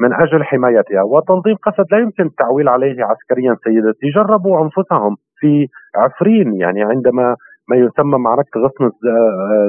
[0.00, 1.02] من أجل حمايتها.
[1.02, 4.10] وتنظيم قسد لا يمكن التعويل عليه عسكريا سيدتي.
[4.10, 7.36] جربوا أنفسهم في عفرين يعني عندما
[7.68, 8.90] ما يسمى معركة غصن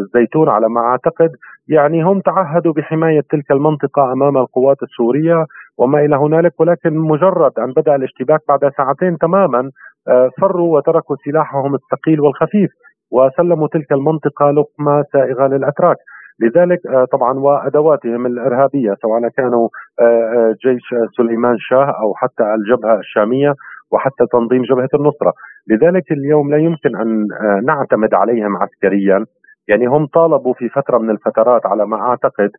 [0.02, 1.30] الزيتون على ما أعتقد.
[1.68, 5.46] يعني هم تعهدوا بحماية تلك المنطقة أمام القوات السورية
[5.78, 9.72] وما إلى هنالك ولكن مجرد أن بدأ الاشتباك بعد ساعتين تماما
[10.08, 12.72] آه، فروا وتركوا سلاحهم الثقيل والخفيف
[13.12, 15.98] وسلموا تلك المنطقة لقمة سائغة للأتراك.
[16.40, 19.70] لذلك آه، طبعا وأدواتهم الإرهابية سواء كانوا
[20.02, 20.84] آه، جيش
[21.18, 23.54] سليمان شاه أو حتى الجبهة الشامية
[23.92, 25.34] وحتى تنظيم جبهة النصرة،
[25.68, 29.26] لذلك اليوم لا يمكن أن آه، نعتمد عليهم عسكريا،
[29.68, 32.52] يعني هم طالبوا في فترة من الفترات على ما أعتقد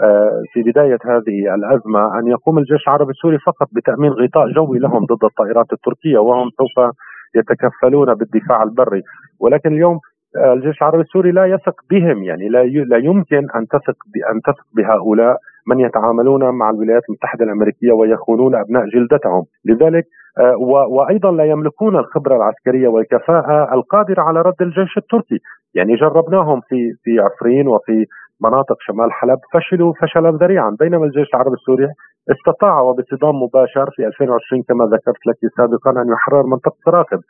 [0.00, 5.04] آه، في بداية هذه الأزمة أن يقوم الجيش العربي السوري فقط بتأمين غطاء جوي لهم
[5.04, 6.94] ضد الطائرات التركية وهم سوف
[7.34, 9.02] يتكفلون بالدفاع البري،
[9.40, 9.98] ولكن اليوم
[10.36, 13.96] آه، الجيش العربي السوري لا يثق بهم يعني لا لا يمكن أن تثق
[14.32, 15.36] أن تثق بهؤلاء.
[15.66, 20.04] من يتعاملون مع الولايات المتحدة الأمريكية ويخونون أبناء جلدتهم، لذلك
[20.38, 20.56] آه،
[20.88, 25.38] وأيضا لا يملكون الخبرة العسكرية والكفاءة القادرة على رد الجيش التركي،
[25.74, 28.06] يعني جربناهم في في عفرين وفي
[28.40, 30.76] مناطق شمال حلب فشلوا فشلا ذريعا.
[30.80, 31.88] بينما الجيش العربي السوري
[32.30, 37.20] استطاع وبصدام مباشر في 2020 كما ذكرت لك سابقا أن يحرر منطقة سراقب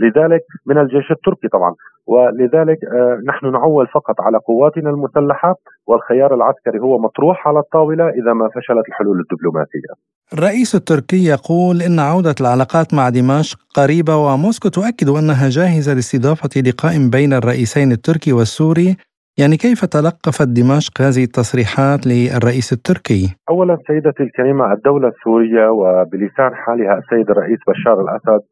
[0.00, 1.74] لذلك من الجيش التركي طبعا
[2.06, 5.54] ولذلك آه، نحن نعول فقط على قواتنا المسلحة
[5.86, 9.92] والخيار العسكري هو مطروح على الطاولة إذا ما فشلت الحلول الدبلوماسية.
[10.32, 16.94] الرئيس التركي يقول إن عودة العلاقات مع دمشق قريبة وموسكو تؤكد أنها جاهزة لاستضافة لقاء
[17.12, 18.96] بين الرئيسين التركي والسوري
[19.38, 26.98] يعني كيف تلقفت دمشق هذه التصريحات للرئيس التركي؟ اولا سيدتي الكريمة الدولة السورية وبلسان حالها
[26.98, 28.42] السيد الرئيس بشار الأسد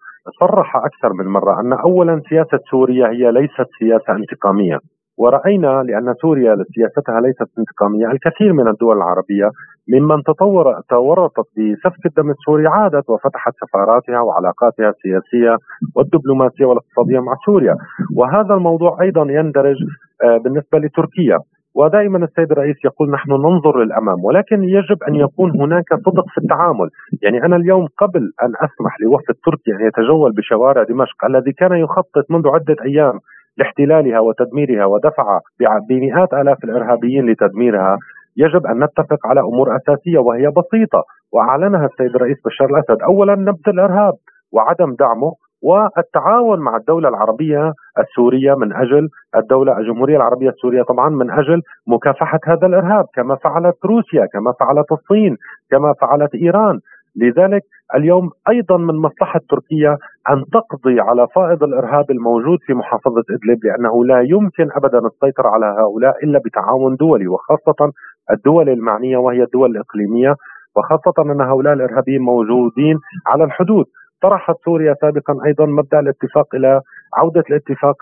[0.41, 4.79] صرح أكثر من مرة أن اولا سياسة سوريا هي ليست سياسة انتقامية
[5.19, 8.07] ورأينا لأن سوريا سياستها ليست انتقامية.
[8.07, 9.51] الكثير من الدول العربية
[9.89, 15.57] ممن تطور تورطت بسفك الدم السوري عادت وفتحت سفاراتها وعلاقاتها السياسية
[15.97, 17.75] والدبلوماسية والاقتصادية مع سوريا.
[18.17, 19.77] وهذا الموضوع أيضا يندرج
[20.25, 21.39] آه، بالنسبة لتركيا.
[21.75, 26.91] ودائما السيد الرئيس يقول نحن ننظر للأمام ولكن يجب أن يكون هناك صدق في التعامل،
[27.23, 32.31] يعني أنا اليوم قبل أن أسمح لوفد تركيا أن يتجول بشوارع دمشق الذي كان يخطط
[32.31, 33.19] منذ عدة أيام
[33.57, 35.41] لاحتلالها وتدميرها ودفع
[35.89, 37.99] بمئات آلاف الإرهابيين لتدميرها
[38.37, 43.69] يجب أن نتفق على أمور أساسية وهي بسيطة وأعلنها السيد الرئيس بشار الأسد، اولا نبذ
[43.69, 44.15] الإرهاب
[44.53, 45.33] وعدم دعمه
[45.63, 52.41] والتعاون مع الدولة العربية السورية من أجل الدولة الجمهورية العربية السورية طبعا من أجل مكافحة
[52.47, 55.37] هذا الإرهاب كما فعلت روسيا كما فعلت الصين
[55.71, 56.81] كما فعلت إيران.
[57.17, 57.63] لذلك
[57.95, 59.97] اليوم أيضا من مصلحة تركيا
[60.31, 65.67] أن تقضي على فائض الإرهاب الموجود في محافظة إدلب لأنه لا يمكن ابدا السيطرة على
[65.67, 67.93] هؤلاء إلا بتعاون دولي وخاصة
[68.31, 70.35] الدول المعنية وهي الدول الإقليمية
[70.77, 73.85] وخاصة أن هؤلاء الإرهابيين موجودين على الحدود.
[74.23, 76.81] طرحت سوريا سابقا أيضا مبدأ الاتفاق إلى
[77.17, 77.97] عودة الاتفاق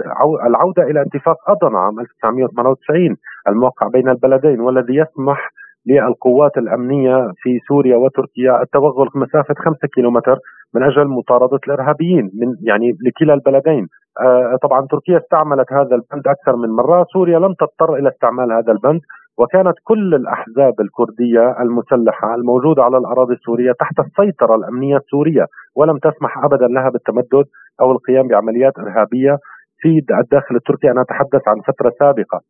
[0.47, 3.17] العودة إلى اتفاق اضنا عام 1998
[3.49, 5.51] الموقع بين البلدين والذي يسمح
[5.87, 10.39] للقوات الأمنية في سوريا وتركيا التوغل مسافة 5 كيلومتر
[10.75, 13.87] من أجل مطاردة الإرهابيين من يعني لكلا البلدين.
[14.21, 18.73] آه طبعا تركيا استعملت هذا البند أكثر من مرة، سوريا لم تضطر إلى استعمال هذا
[18.73, 19.01] البند
[19.39, 26.45] وكانت كل الأحزاب الكردية المسلحة الموجودة على الأراضي السورية تحت السيطرة الأمنية السورية ولم تسمح
[26.45, 27.45] ابدا لها بالتمدد
[27.81, 29.39] أو القيام بعمليات إرهابية
[29.79, 30.91] في الداخل التركي.
[30.91, 32.41] أنا أتحدث عن فترة سابقة.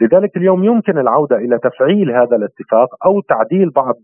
[0.00, 3.94] لذلك اليوم يمكن العودة إلى تفعيل هذا الاتفاق أو تعديل بعض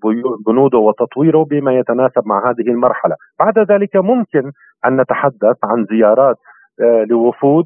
[0.46, 3.14] بنوده وتطويره بما يتناسب مع هذه المرحلة.
[3.40, 4.52] بعد ذلك ممكن
[4.86, 6.36] أن نتحدث عن زيارات
[6.80, 7.64] آه، لوفود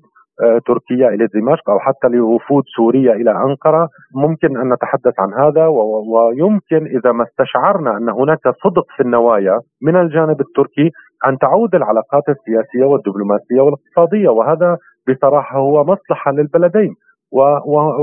[0.66, 3.88] تركيا إلى دمشق أو حتى لوفود سوريا إلى أنقرة.
[4.14, 9.96] ممكن أن نتحدث عن هذا ويمكن إذا ما استشعرنا أن هناك صدق في النوايا من
[9.96, 10.90] الجانب التركي
[11.26, 14.76] أن تعود العلاقات السياسية والدبلوماسية والاقتصادية وهذا
[15.08, 16.94] بصراحة هو مصلحة للبلدين.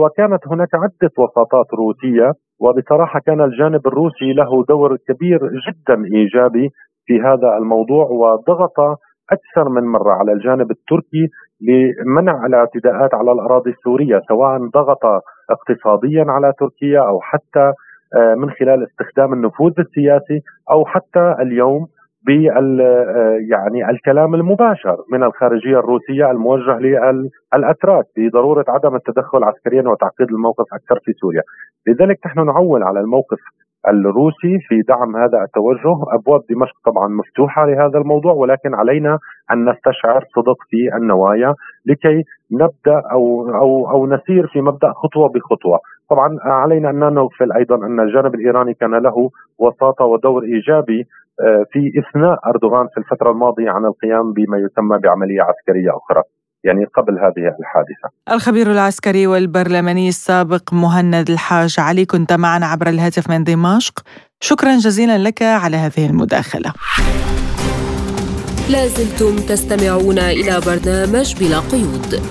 [0.01, 2.31] وكانت هناك عدة وساطات روسية
[2.61, 6.69] وبصراحة كان الجانب الروسي له دور كبير جدا إيجابي
[7.05, 8.97] في هذا الموضوع وضغط
[9.31, 11.27] أكثر من مرة على الجانب التركي
[11.61, 15.05] لمنع الاعتداءات على الأراضي السورية سواء ضغط
[15.49, 17.73] اقتصاديا على تركيا أو حتى
[18.15, 21.87] آه، من خلال استخدام النفوذ السياسي أو حتى اليوم
[22.25, 22.79] بال
[23.49, 30.99] يعني الكلام المباشر من الخارجية الروسية الموجه للاتراك بضروره عدم التدخل عسكريا وتعقيد الموقف أكثر
[31.03, 31.41] في سوريا،
[31.87, 33.39] لذلك نحن نعول على الموقف
[33.87, 39.19] الروسي في دعم هذا التوجه، أبواب دمشق طبعا مفتوحة لهذا الموضوع ولكن علينا
[39.51, 41.53] أن نستشعر صدق في النوايا
[41.85, 45.79] لكي نبدأ أو أو أو نسير في مبدأ خطوة بخطوة،
[46.09, 49.29] طبعا علينا أن نغفل أيضا أن الجانب الإيراني كان له
[49.59, 51.07] وساطة ودور إيجابي
[51.41, 56.23] آه، في إثناء أردوغان في الفترة الماضية عن القيام بما يسمى بعملية عسكرية أخرى.
[56.63, 58.09] يعني قبل هذه الحادثة.
[58.31, 63.99] الخبير العسكري والبرلماني السابق مهند الحاج علي كنت معنا عبر الهاتف من دمشق.
[64.41, 66.73] شكرا جزيلا لك على هذه المداخلة.
[68.69, 72.21] لازلتم تستمعون إلى برنامج بلا قيود.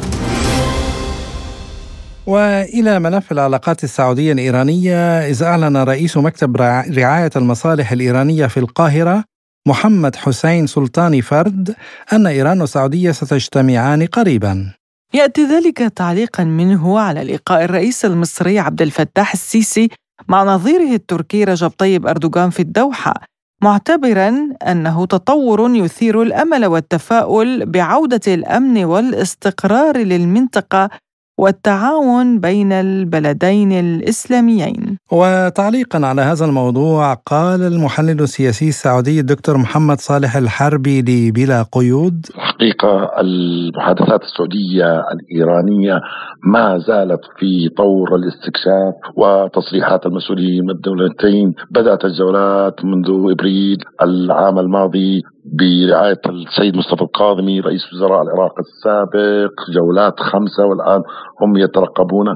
[2.27, 6.57] وإلى ملف العلاقات السعودية الإيرانية إذ أعلن رئيس مكتب
[6.97, 9.25] رعاية المصالح الإيرانية في القاهرة
[9.73, 11.75] محمد حسين سلطاني فرد
[12.13, 14.75] أن إيران والسعودية ستجتمعان قريبا.
[15.15, 19.89] يأتي ذلك تعليقا منه على لقاء الرئيس المصري عبد الفتاح السيسي
[20.29, 23.15] مع نظيره التركي رجب طيب أردوغان في الدوحة
[23.63, 30.91] معتبرا أنه تطور يثير الأمل والتفاؤل بعودة الأمن والاستقرار للمنطقة
[31.39, 34.99] والتعاون بين البلدين الإسلاميين.
[35.13, 43.21] وتعليقا على هذا الموضوع قال المحلل السياسي السعودي الدكتور محمد صالح الحربي لبلا قيود حقيقة
[43.21, 46.01] المحادثات السعودية الإيرانية
[46.45, 55.23] ما زالت في طور الاستكشاف وتصريحات المسؤولين من الدولتين بدأت الجولات منذ إبريل العام الماضي
[55.45, 61.03] برعاية السيد مصطفى القاضمي رئيس وزراء العراق السابق جولات خمسة والآن
[61.43, 62.27] هم يترقبون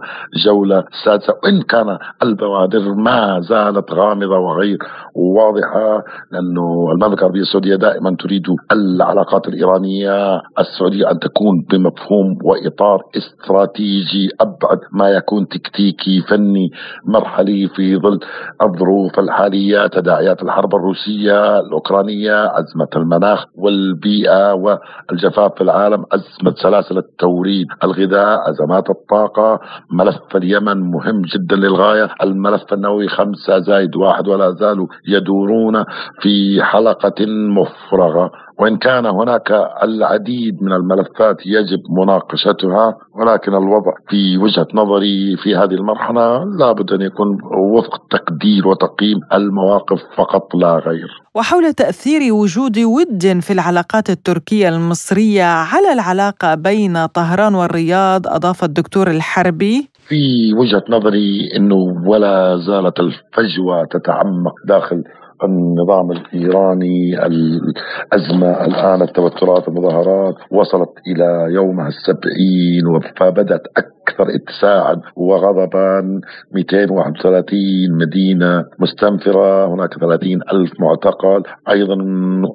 [0.44, 4.78] جولة سادسة وإن كان البوادر ما زالت غامضة وغير
[5.14, 8.42] واضحة لأنه المملكة العربية السعودية دائما تريد
[8.72, 16.70] العلاقات الإيرانية السعودية أن تكون بمفهوم وإطار استراتيجي أبعد ما يكون تكتيكي فني
[17.04, 18.20] مرحلي في ظل
[18.62, 27.66] الظروف الحالية تداعيات الحرب الروسية الأوكرانية أزمة المناخ والبيئة والجفاف في العالم أزمة سلاسل التوريد
[27.84, 34.86] الغذاء أزمات الطاقة ملف اليمن مهم جدا للغاية الملف النووي خمسة زائد واحد ولا زالوا
[35.08, 35.84] يدورون
[36.22, 38.30] في حلقة مفرغة.
[38.58, 39.52] وإن كان هناك
[39.82, 47.02] العديد من الملفات يجب مناقشتها ولكن الوضع في وجهة نظري في هذه المرحلة لابد أن
[47.02, 47.38] يكون
[47.74, 51.08] وفق تقدير وتقييم المواقف فقط لا غير.
[51.34, 59.10] وحول تأثير وجود ود في العلاقات التركية المصرية على العلاقة بين طهران والرياض أضاف الدكتور
[59.10, 59.88] الحربي.
[60.08, 65.04] في وجهة نظري أنه ولا زالت الفجوة تتعمق داخل
[65.44, 73.62] النظام الإيراني الأزمة الآن التوترات المظاهرات وصلت إلى يومها السبعين فبدأت
[74.08, 76.20] أكثر اتساعا وغضبا.
[76.52, 77.58] 231
[77.92, 81.42] مدينة مستنفرة هناك 30 ألف معتقل.
[81.70, 81.94] أيضا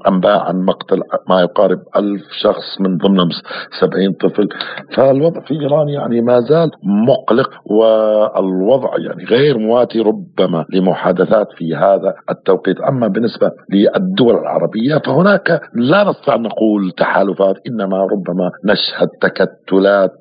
[0.07, 3.29] أنباء عن مقتل ما يقارب ألف شخص من ضمنهم
[3.79, 4.49] 70 طفل.
[4.95, 12.13] فالوضع في إيران يعني ما زال مقلق والوضع يعني غير مواتي ربما لمحادثات في هذا
[12.29, 12.81] التوقيت.
[12.81, 20.11] أما بالنسبة للدول العربية فهناك لا نستطيع أن نقول تحالفات إنما ربما نشهد تكتلات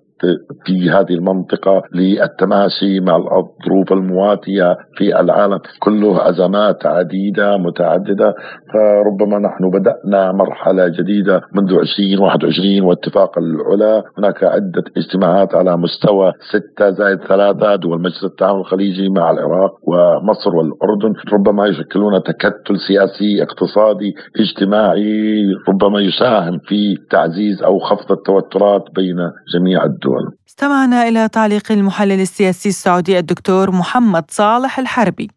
[0.64, 8.34] في هذه المنطقة للتماشي مع الظروف المواتية في العالم كله أزمات عديدة متعددة.
[8.72, 14.02] فربما نحن بدأنا مرحلة جديدة منذ 2021 واتفاق العلا.
[14.18, 20.56] هناك عدة اجتماعات على مستوى ستة زائد ثلاثة دول مجلس التعاون الخليجي مع العراق ومصر
[20.56, 21.14] والأردن.
[21.32, 29.16] ربما يشكلون تكتل سياسي اقتصادي اجتماعي ربما يساهم في تعزيز أو خفض التوترات بين
[29.54, 30.09] جميع الدول.
[30.10, 35.30] الدول استمعنا إلى تعليق المحلل السياسي السعودي الدكتور محمد صالح الحربي.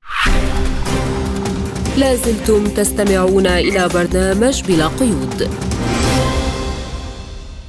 [1.97, 5.49] لازلتم تستمعون إلى برنامج بلا قيود.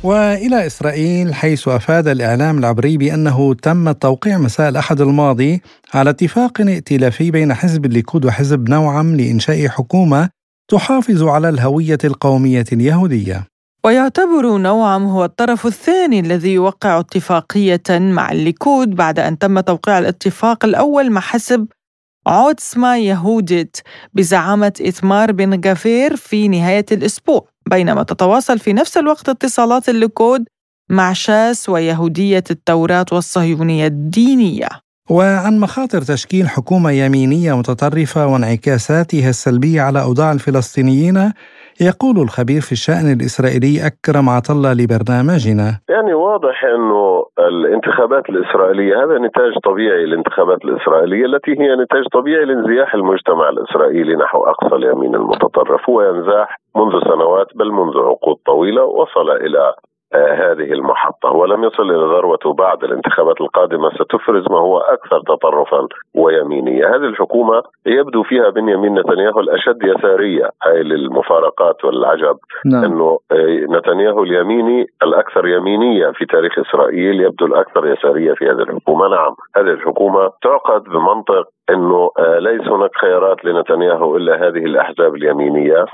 [0.02, 5.62] وإلى إسرائيل حيث أفاد الإعلام العبري بأنه تم التوقيع مساء الأحد الماضي
[5.94, 10.28] على اتفاق ائتلافي بين حزب الليكود وحزب نوعم لإنشاء حكومة
[10.68, 13.53] تحافظ على الهوية القومية اليهودية.
[13.84, 20.64] ويعتبر نوعم هو الطرف الثاني الذي يوقع اتفاقية مع الليكود بعد أن تم توقيع الاتفاق
[20.64, 21.66] الأول مع حزب
[22.26, 23.82] عوتسما يهودت
[24.14, 30.44] بزعامة إثمار بن غفير في نهاية الأسبوع بينما تتواصل في نفس الوقت اتصالات الليكود
[30.90, 34.68] مع شاس ويهودية التوراة والصهيونية الدينية.
[35.10, 41.32] وعن مخاطر تشكيل حكومة يمينية متطرفة وانعكاساتها السلبية على أوضاع الفلسطينيين
[41.80, 45.68] يقول الخبير في الشأن الإسرائيلي أكرم عطلة لبرنامجنا.
[45.88, 52.94] يعني واضح أنه الانتخابات الإسرائيلية هذا نتاج طبيعي للانتخابات الإسرائيلية التي هي نتاج طبيعي لانزياح
[52.94, 59.30] المجتمع الإسرائيلي نحو أقصى اليمين المتطرف هو ينزاح منذ سنوات بل منذ عقود طويلة وصل
[59.30, 59.74] إلى
[60.14, 66.88] هذه المحطة ولم يصل إلى ذروته بعد الانتخابات القادمة ستفرز ما هو أكثر تطرفا ويمينية.
[66.88, 72.36] هذه الحكومة يبدو فيها بنيامين نتنياهو الأشد يسارية هاي للمفارقات والعجب.
[72.66, 72.84] نعم.
[72.84, 73.18] أنه
[73.70, 79.08] نتنياهو اليميني الأكثر يمينية في تاريخ إسرائيل يبدو الأكثر يسارية في هذه الحكومة.
[79.08, 85.84] نعم هذه الحكومة تعقد بمنطق أنه ليس هناك خيارات لنتنياهو إلا هذه الأحزاب اليمينية.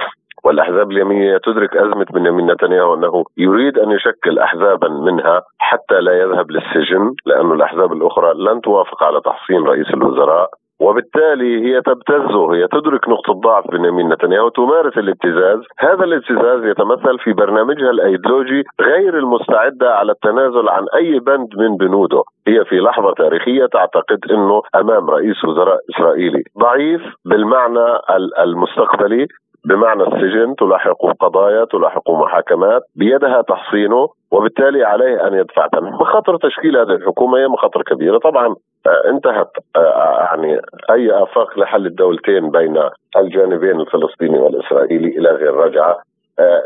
[0.45, 6.51] والأحزاب اليمينية تدرك أزمة بنيامين نتنياهو أنه يريد أن يشكل احزابا منها حتى لا يذهب
[6.51, 10.51] للسجن لأن الأحزاب الأخرى لن توافق على تحصين رئيس الوزراء.
[10.81, 15.61] وبالتالي هي تبتزه هي تدرك نقطة ضعف بنيامين نتنياهو تمارس الابتزاز.
[15.79, 22.23] هذا الابتزاز يتمثل في برنامجها الأيديولوجي غير المستعدة على التنازل عن أي بند من بنوده.
[22.49, 26.43] هي في لحظة تاريخية تعتقد أنه أمام رئيس وزراء إسرائيلي.
[26.59, 27.87] ضعيف بالمعنى
[28.39, 29.27] المستقبلي
[29.65, 36.77] بمعنى السجن تلاحق قضايا تلاحق محاكمات بيدها تحصينه وبالتالي عليه أن يدفع ثمن مخاطر تشكيل
[36.77, 38.19] هذه الحكومة هي مخاطر كبيرة.
[38.19, 38.55] طبعا
[38.87, 42.83] آه، انتهت آه، يعني أي آفاق لحل الدولتين بين
[43.17, 45.91] الجانبين الفلسطيني والإسرائيلي إلى غير رجعة.
[45.91, 46.03] آه،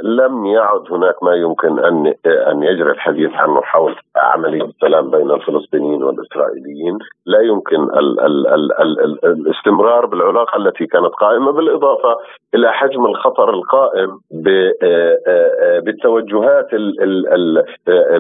[0.02, 6.02] لم يعد هناك ما يمكن أن أن يجري الحديث عنه حول عمليه السلام بين الفلسطينيين
[6.02, 12.18] والإسرائيليين، لا يمكن ال ال ال ال ال الاستمرار بالعلاقة التي كانت قائمة بالإضافة
[12.54, 14.18] إلى حجم الخطر القائم
[14.82, 16.74] آه، بالتوجهات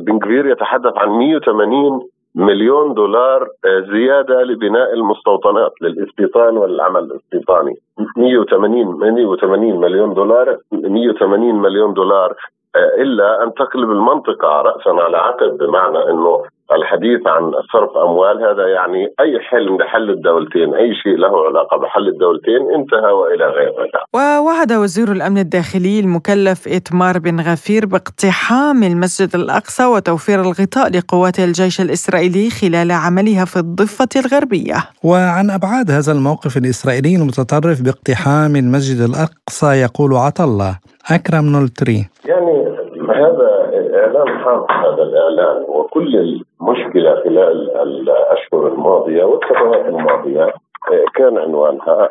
[0.00, 7.74] بن كفير يتحدث عن 180 مليون دولار آه، زيادة لبناء المستوطنات للاستيطان والعمل الاستيطاني.
[8.16, 12.34] 180 180 مليون دولار 180 مليون دولار
[12.76, 16.42] آه، إلا أن تقلب المنطقة رأسا على عقب بمعنى أنه
[16.72, 22.08] الحديث عن صرف أموال هذا يعني أي حلم لحل الدولتين، أي شيء له علاقة بحل
[22.08, 23.92] الدولتين انتهى وإلى غير ذلك.
[24.14, 31.80] ووعد وزير الأمن الداخلي المكلف إتمار بن غفير باقتحام المسجد الأقصى وتوفير الغطاء لقوات الجيش
[31.80, 34.76] الإسرائيلي خلال عملها في الضفة الغربية.
[35.04, 40.78] وعن أبعاد هذا الموقف الإسرائيلي المتطرف باقتحام المسجد الأقصى يقول عطله
[41.10, 42.08] أكرم نولتري.
[42.24, 42.74] يعني
[43.10, 46.16] هذا اعلان حاط هذا الاعلان وكل
[46.60, 50.54] المشكلة خلال الأشهر الماضية والسنوات الماضية
[50.92, 52.10] آه، كان عنوانها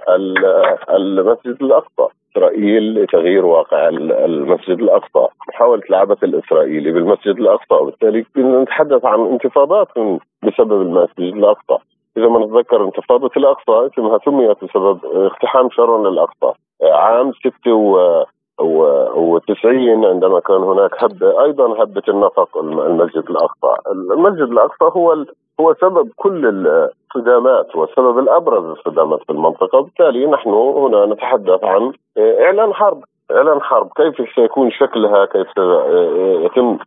[0.90, 2.08] المسجد الأقصى.
[2.32, 9.88] إسرائيل لتغيير واقع المسجد الأقصى، محاوله العبث الإسرائيلي بالمسجد الأقصى وبالتالي كنا نتحدث عن انتفاضات
[10.44, 11.78] بسبب المسجد الأقصى.
[12.18, 16.52] إذا ما نتذكر انتفاضة الأقصى اسمها سميت بسبب اقتحام شارون للاقصى
[16.84, 18.24] عام 6 و
[18.62, 19.66] و90
[20.06, 25.26] عندما كان هناك هبة أيضا هبة النفق المسجد الأقصى، المسجد الأقصى هو
[25.60, 32.74] هو سبب كل الصدامات والسبب الأبرز الصدامات في المنطقة، وبالتالي نحن هنا نتحدث عن إعلان
[32.74, 35.48] حرب، إعلان حرب، كيف سيكون شكلها؟ كيف
[36.46, 36.78] يتم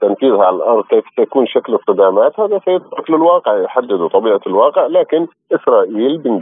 [0.00, 6.18] تنفيذها على الأرض؟ كيف سيكون شكل الصدامات؟ هذا سيترك للواقع يحدد طبيعة الواقع، لكن إسرائيل
[6.18, 6.38] بن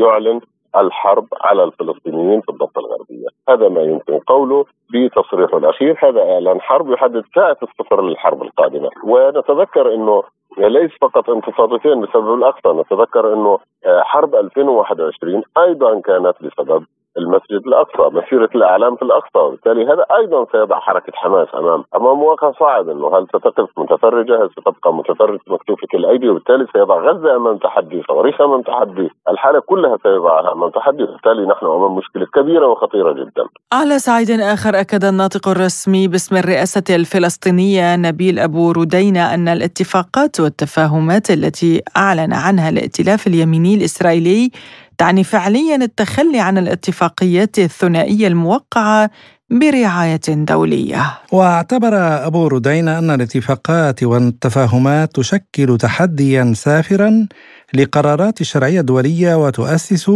[0.00, 0.40] يعلن
[0.80, 6.90] الحرب على الفلسطينيين في الضفة الغربية، هذا ما يمكن قوله بتصريحه الأخير، هذا إعلان حرب
[6.90, 10.22] يحدد ساعة الصفر للحرب القادمة، ونتذكر إنه
[10.58, 16.84] ليس فقط انتفاضتين بسبب الاقصى، نتذكر إنه حرب 2021 أيضا كانت بسبب
[17.18, 22.52] المسجد الأقصى، مسيرة الإعلام في الأقصى، وبالتالي هذا أيضا سيضع حركة حماس أمام أمام واقع
[22.52, 28.02] صعب إنه هل ستقف متفرجة؟ هل ستبقى متفرج مكتوفه الايدي؟ وبالتالي سيضع غزة أمام تحدي،
[28.08, 33.44] صواريخ أمام تحدي، الحالة كلها سيضعها أمام تحدي، وبالتالي نحن أمام مشكلة كبيرة وخطيرة جدا.
[33.72, 41.30] على صعيد آخر أكد الناطق الرسمي باسم الرئاسة الفلسطينية نبيل أبو ردينه أن الاتفاقات والتفاهمات
[41.30, 44.50] التي أعلن عنها الائتلاف اليميني الإسرائيلي
[44.98, 49.10] تعني فعليا التخلي عن الاتفاقيات الثنائية الموقعة
[49.50, 51.02] برعاية دولية.
[51.32, 51.92] واعتبر
[52.26, 57.28] أبو ردين أن الاتفاقات والتفاهمات تشكل تحديا سافرا
[57.74, 60.10] لقرارات الشرعيه الدوليه وتؤسس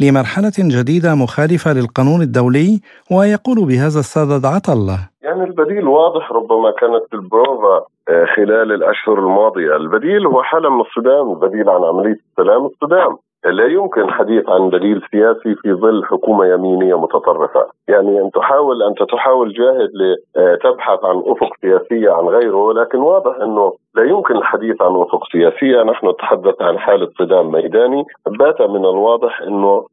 [0.00, 2.80] لمرحلة جديدة مخالفة للقانون الدولي
[3.10, 4.98] ويقول بهذا الصدد عطله.
[5.22, 11.70] يعني البديل واضح ربما كانت البروفا خلال الأشهر الماضية، البديل هو حالة من الصدام، البديل
[11.70, 13.16] عن عملية السلام الصدام.
[13.44, 19.02] لا يمكن حديث عن دليل سياسي في ظل حكومة يمينية متطرفة، يعني أن تحاول انت
[19.02, 24.96] تحاول جاهد لتبحث عن أفق سياسية عن غيره، لكن واضح أنه لا يمكن الحديث عن
[24.96, 29.86] افق سياسية، نحن نتحدث عن حالة صدام ميداني، بات من الواضح إنه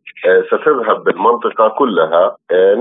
[0.47, 2.35] ستذهب بالمنطقة كلها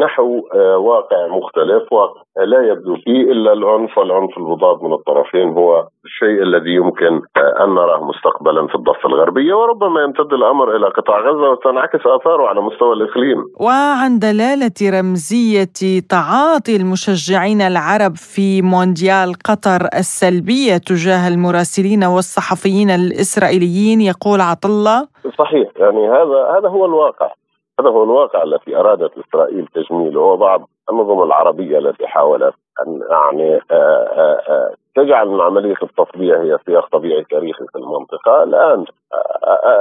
[0.05, 0.43] نحو
[0.77, 3.99] واقع مختلف، واقع لا يبدو فيه إلا العنف.
[3.99, 10.03] والعنف المضاد من الطرفين هو الشيء الذي يمكن أن نراه مستقبلا في الضفة الغربية وربما
[10.03, 13.45] يمتد الأمر إلى قطاع غزة وتنعكس آثاره على مستوى الإقليم.
[13.61, 24.41] وعن دلالة رمزية تعاطي المشجعين العرب في مونديال قطر السلبية تجاه المراسلين والصحفيين الإسرائيليين يقول
[24.41, 25.09] عطله
[25.39, 27.33] صحيح يعني هذا هذا هو الواقع.
[27.81, 30.21] هذا هو الواقع الذي أرادت إسرائيل تجميله.
[30.21, 32.55] وبعض النظم العربية التي حاولت
[32.87, 38.85] أن يعني آآ آآ تجعل من عمليه التطبيع هي سياق طبيعي تاريخي في المنطقة، الآن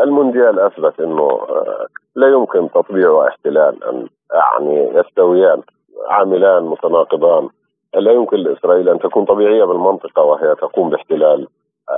[0.04, 1.40] المونديال أثبت إنه
[2.16, 5.62] لا يمكن تطبيع واحتلال أن يعني يستويان
[6.10, 7.50] عاملان متناقضان،
[7.94, 11.48] لا يمكن لإسرائيل أن تكون طبيعية بالمنطقة وهي تقوم باحتلال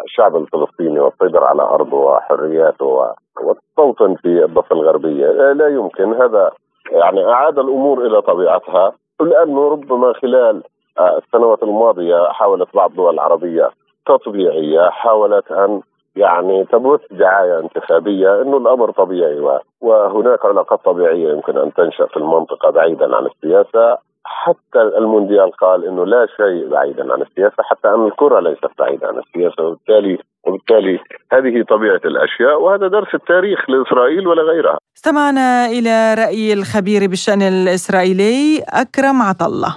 [0.06, 5.28] الشعب الفلسطيني والسيطرة على أرضه وحرياته والتوطن في الضفة الغربية.
[5.52, 6.14] لا يمكن.
[6.14, 6.52] هذا
[6.92, 8.92] يعني أعاد الأمور إلى طبيعتها.
[9.22, 10.64] لأنه ربما خلال
[11.00, 13.70] السنوات الماضية حاولت بعض الدول العربية
[14.06, 15.82] تطبيعية حاولت أن
[16.16, 22.70] يعني تبث دعاية انتخابية أنه الأمر طبيعي وهناك علاقات طبيعية يمكن أن تنشأ في المنطقة
[22.70, 23.98] بعيدا عن السياسة.
[24.26, 29.18] حتى المونديال قال إنه لا شيء بعيدا عن السياسة حتى أن الكرة ليست بعيدة عن
[29.18, 31.00] السياسة وبالتالي وبالتالي
[31.34, 34.78] هذه طبيعة الأشياء وهذا درس التاريخ لإسرائيل ولا غيرها.
[34.98, 39.76] استمعنا إلى رأي الخبير بالشأن الإسرائيلي أكرم عطله.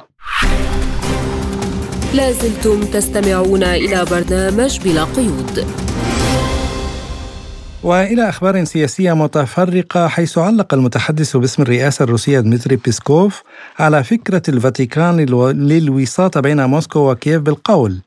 [2.16, 5.57] لازلتم تستمعون إلى برنامج بلا قيود.
[7.87, 13.43] وإلى أخبار سياسية متفرقة حيث علق المتحدث باسم الرئاسة الروسية دمتري بيسكوف
[13.78, 15.16] على فكرة الفاتيكان
[15.51, 18.01] للوساطه بين موسكو وكييف بالقول.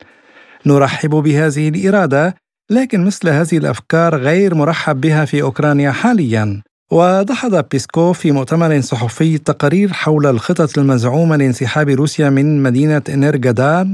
[0.66, 2.34] نرحب بهذه الإرادة
[2.70, 6.62] لكن مثل هذه الأفكار غير مرحب بها في أوكرانيا حاليا.
[6.90, 13.86] ودحض بيسكوف في مؤتمر صحفي تقارير حول الخطط المزعومة لانسحاب روسيا من مدينة إنرجدار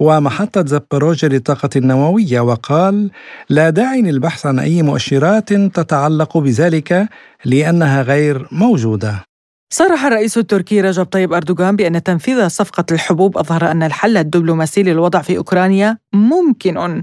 [0.00, 3.10] ومحطة زابروجيا للطاقة النووية وقال
[3.48, 7.08] لا داعي للبحث عن أي مؤشرات تتعلق بذلك
[7.44, 9.24] لأنها غير موجودة.
[9.72, 15.22] صرح الرئيس التركي رجب طيب أردوغان بأن تنفيذ صفقة الحبوب أظهر أن الحل الدبلوماسي للوضع
[15.22, 17.02] في أوكرانيا ممكن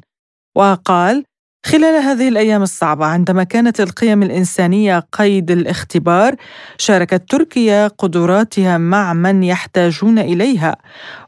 [0.55, 1.23] وقال
[1.65, 6.35] خلال هذه الأيام الصعبة عندما كانت القيم الإنسانية قيد الاختبار
[6.77, 10.75] شاركت تركيا قدراتها مع من يحتاجون إليها.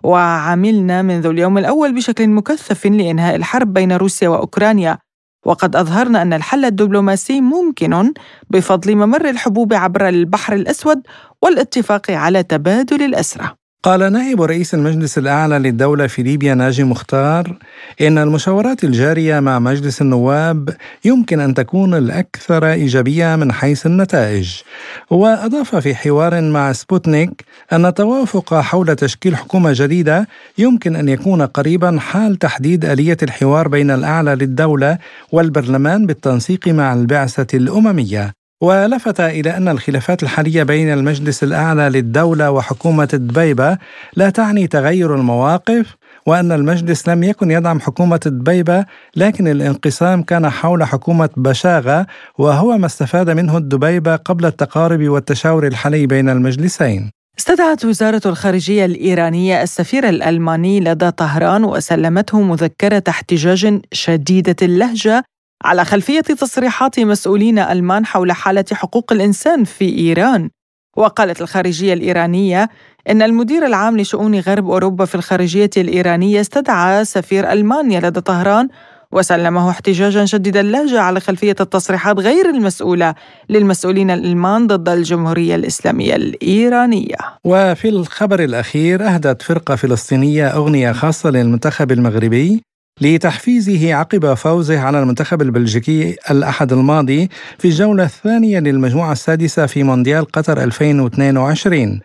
[0.04, 4.98] وعملنا منذ اليوم الأول بشكل مكثف لإنهاء الحرب بين روسيا وأوكرانيا.
[5.46, 8.14] وقد أظهرنا أن الحل الدبلوماسي ممكن
[8.50, 11.02] بفضل ممر الحبوب عبر البحر الأسود
[11.42, 13.63] والاتفاق على تبادل الأسرى.
[13.84, 17.58] قال نائب رئيس المجلس الأعلى للدولة في ليبيا ناجي مختار
[18.02, 20.70] إن المشاورات الجارية مع مجلس النواب
[21.06, 24.62] يمكن أن تكون الأكثر إيجابية من حيث النتائج.
[25.10, 30.28] وأضاف في حوار مع سبوتنيك أن التوافق حول تشكيل حكومة جديدة
[30.58, 34.98] يمكن أن يكون قريبا حال تحديد آلية الحوار بين الأعلى للدولة
[35.32, 38.43] والبرلمان بالتنسيق مع البعثة الأممية.
[38.64, 43.78] ولفت إلى أن الخلافات الحالية بين المجلس الأعلى للدولة وحكومة دبيبة
[44.16, 45.96] لا تعني تغير المواقف
[46.26, 48.86] وأن المجلس لم يكن يدعم حكومة دبيبة
[49.16, 52.08] لكن الانقسام كان حول حكومة بشاغة
[52.38, 57.12] وهو ما استفاد منه الدبيبة قبل التقارب والتشاور الحالي بين المجلسين.
[57.40, 65.24] استدعت وزارة الخارجية الإيرانية السفير الألماني لدى طهران وسلمته مذكرة احتجاج شديدة اللهجة
[65.64, 70.50] على خلفية تصريحات مسؤولين ألمان حول حالة حقوق الإنسان في إيران.
[70.98, 72.70] وقالت الخارجية الإيرانية
[73.10, 78.68] إن المدير العام لشؤون غرب أوروبا في الخارجية الإيرانية استدعى سفير ألمانيا لدى طهران
[79.12, 83.16] وسلمه احتجاجا شديد اللهجة على خلفية التصريحات غير المسؤولة
[83.50, 87.16] للمسؤولين الألمان ضد الجمهورية الإسلامية الإيرانية.
[87.44, 92.62] وفي الخبر الأخير أهدت فرقة فلسطينية أغنية خاصة للمنتخب المغربي
[93.02, 97.30] لتحفيزه عقب فوزه على المنتخب البلجيكي الأحد الماضي
[97.60, 102.02] في الجولة الثانية للمجموعة السادسة في مونديال قطر 2022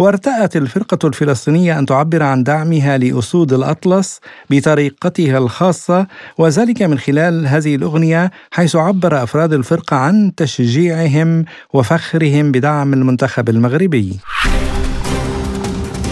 [0.00, 4.20] وارتأت الفرقة الفلسطينية أن تعبر عن دعمها لأسود الأطلس
[4.50, 6.06] بطريقتها الخاصة
[6.38, 14.20] وذلك من خلال هذه الأغنية حيث عبر أفراد الفرقة عن تشجيعهم وفخرهم بدعم المنتخب المغربي.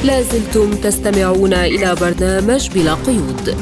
[0.04, 3.56] لازلتم تستمعون إلى برنامج بلا قيود.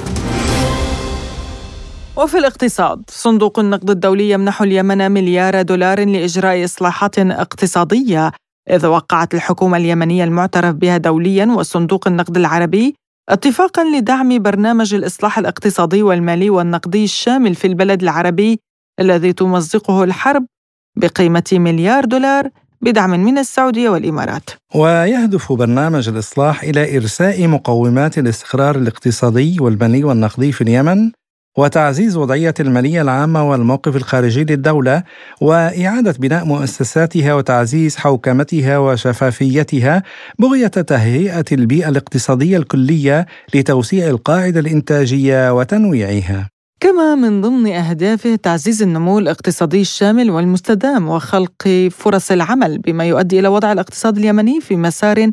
[2.16, 8.32] وفي الاقتصاد صندوق النقد الدولي يمنح اليمن مليار دولار لإجراء إصلاحات اقتصادية
[8.70, 12.94] إذ وقعت الحكومة اليمنية المعترف بها دوليا وصندوق النقد العربي
[13.28, 18.60] اتفاقا لدعم برنامج الإصلاح الاقتصادي والمالي والنقدي الشامل في البلد العربي
[19.00, 20.46] الذي تمزقه الحرب
[20.96, 22.50] بقيمة مليار دولار
[22.80, 24.50] بدعم من السعودية والإمارات.
[24.74, 31.10] ويهدف برنامج الإصلاح إلى إرساء مقومات الاستقرار الاقتصادي والمالي والنقدي في اليمن
[31.56, 35.02] وتعزيز وضعية المالية العامة والموقف الخارجي للدولة
[35.40, 40.02] وإعادة بناء مؤسساتها وتعزيز حوكمتها وشفافيتها
[40.38, 46.48] بغية تهيئة البيئة الاقتصادية الكلية لتوسيع القاعدة الإنتاجية وتنويعها.
[46.80, 53.48] كما من ضمن أهدافه تعزيز النمو الاقتصادي الشامل والمستدام وخلق فرص العمل بما يؤدي إلى
[53.48, 55.30] وضع الاقتصاد اليمني في مسار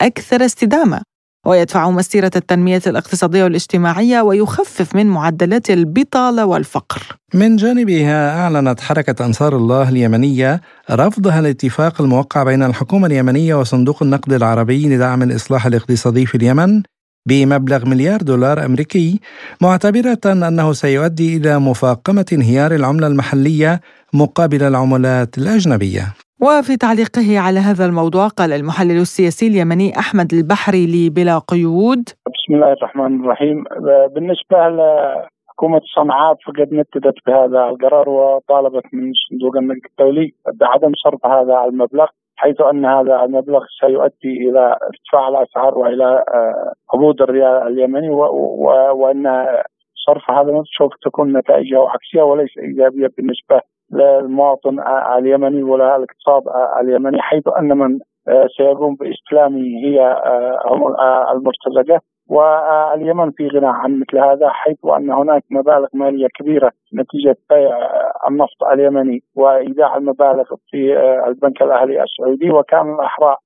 [0.00, 1.00] أكثر استدامة
[1.46, 7.02] ويدفع مسيرة التنمية الاقتصادية والاجتماعية ويخفف من معدلات البطالة والفقر.
[7.34, 14.32] من جانبها أعلنت حركة أنصار الله اليمنية رفضها الاتفاق الموقع بين الحكومة اليمنية وصندوق النقد
[14.32, 16.82] العربي لدعم الإصلاح الاقتصادي في اليمن
[17.28, 19.20] بمبلغ مليار دولار أمريكي
[19.60, 23.80] معتبرة أنه سيؤدي إلى مفاقمة انهيار العملة المحلية
[24.12, 31.38] مقابل العملات الأجنبية وفي تعليقه على هذا الموضوع قال المحلل السياسي اليمني أحمد البحري لبلا
[31.38, 32.04] قيود.
[32.34, 33.64] بسم الله الرحمن الرحيم.
[34.14, 34.56] بالنسبة
[35.48, 42.06] حكومة صنعاء فقد نددت بهذا القرار وطالبت من صندوق النقد الدولي بعدم صرف هذا المبلغ
[42.36, 46.24] حيث أن هذا المبلغ سيؤدي إلى ارتفاع الأسعار وإلى
[46.94, 48.08] هبوط الريال اليمني
[49.00, 49.46] وأن
[50.06, 53.60] صرف هذا سوف تكون نتائجه عكسية وليس إيجابية بالنسبة
[53.92, 54.80] للمواطن
[55.18, 56.42] اليمني ولا الاقتصاد
[56.80, 57.98] اليمني حيث أن من
[58.56, 60.22] سيقوم باستلامه هي
[60.66, 60.94] هم
[61.32, 62.00] المرتزقة.
[62.28, 67.78] واليمن في غنى عن مثل هذا حيث أن هناك مبالغ مالية كبيرة نتيجة بيع
[68.28, 73.36] النفط اليمني وإيداع المبالغ في البنك الأهلي السعودي وكان الاحرى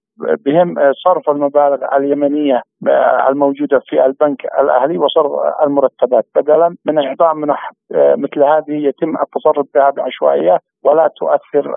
[0.47, 2.62] بهم صرف المبالغ اليمنية
[3.29, 6.27] الموجودة في البنك الأهلي وصرف المرتبات.
[6.35, 10.59] بدلا من إعطاء منح مثل هذه يتم التصرف بها بعشوائية.
[10.85, 11.68] ولا تؤثر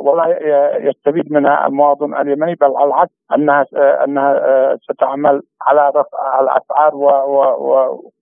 [0.00, 0.38] ولا
[0.78, 3.66] يستفيد منها المواطن اليمني بل على العكس أنها
[4.04, 6.94] أنها ستعمل على رفع الأسعار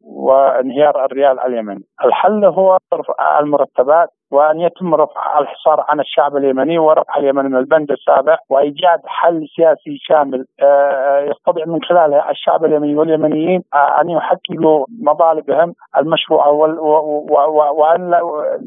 [0.03, 1.85] وانهيار الريال اليمني.
[2.05, 7.91] الحل هو رفع المرتبات وأن يتم رفع الحصار عن الشعب اليمني ورفع اليمن من البند
[7.91, 10.45] السابع وإيجاد حل سياسي شامل
[11.31, 13.63] يستطيع من خلاله الشعب اليمني واليمنيين
[14.01, 16.51] أن يحققوا مطالبهم المشروعه
[17.73, 18.11] وأن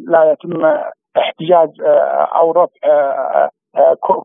[0.07, 0.77] لا يتم
[1.18, 1.70] احتجاج
[2.36, 3.49] أو رفع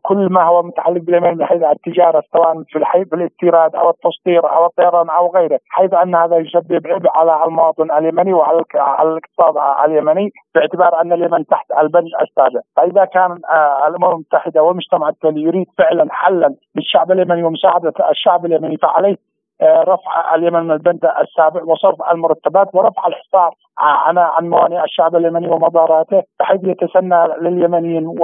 [0.01, 4.49] كل ما هو متعلق باليمن من حيث التجارة سواء في الحي في الاستيراد أو التصدير
[4.53, 9.85] أو الطيران أو غيره حيث أن هذا يسبب عبء على المواطن اليمني وعلى على الاقتصاد
[9.85, 13.39] اليمني باعتبار أن اليمن تحت البند السابع فإذا كان
[13.87, 19.30] الأمم المتحدة والمجتمع الدولي يريد فعلا حلا للشعب اليمني ومساعدة الشعب اليمني فعليه آه،
[19.63, 26.23] رفع اليمن من البند السابع وصرف المرتبات ورفع الحصار عن عن موانئ الشعب اليمني ومضاراته
[26.39, 28.15] بحيث يتسنى لليمنيين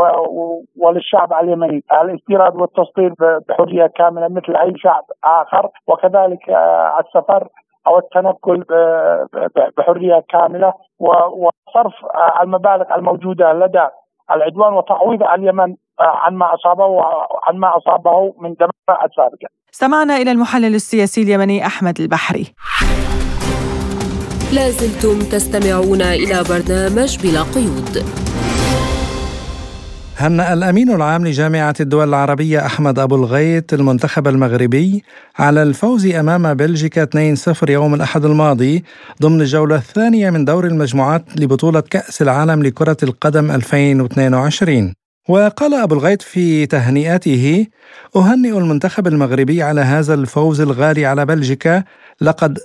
[0.78, 3.14] وللشعب اليمني الاستيراد والتصدير
[3.50, 5.70] بحرية كاملة مثل أي شعب آخر.
[5.88, 7.48] وكذلك آه، السفر
[7.88, 8.64] أو التنقل
[9.78, 13.88] بحرية كاملة وصرف آه، المبالغ الموجودة لدى
[14.32, 19.48] العدوان وتعويض اليمن عن ما أصابه وعن ما أصابه من دمار السابقه.
[19.74, 22.54] استمعنا إلى المحلل السياسي اليمني أحمد البحري.
[24.54, 28.04] لازلتم تستمعون إلى برنامج بلا قيود.
[30.20, 35.04] هنأ الأمين العام لجامعة الدول العربية أحمد أبو الغيط المنتخب المغربي
[35.40, 37.06] على الفوز أمام بلجيكا
[37.64, 38.84] 2-0 يوم الأحد الماضي
[39.22, 44.94] ضمن الجولة الثانية من دور المجموعات لبطولة كأس العالم لكرة القدم 2022
[45.28, 47.68] وقال أبو الغيط في تهنئته
[48.16, 51.84] أهنئ المنتخب المغربي على هذا الفوز الغالي على بلجيكا
[52.22, 52.60] لقد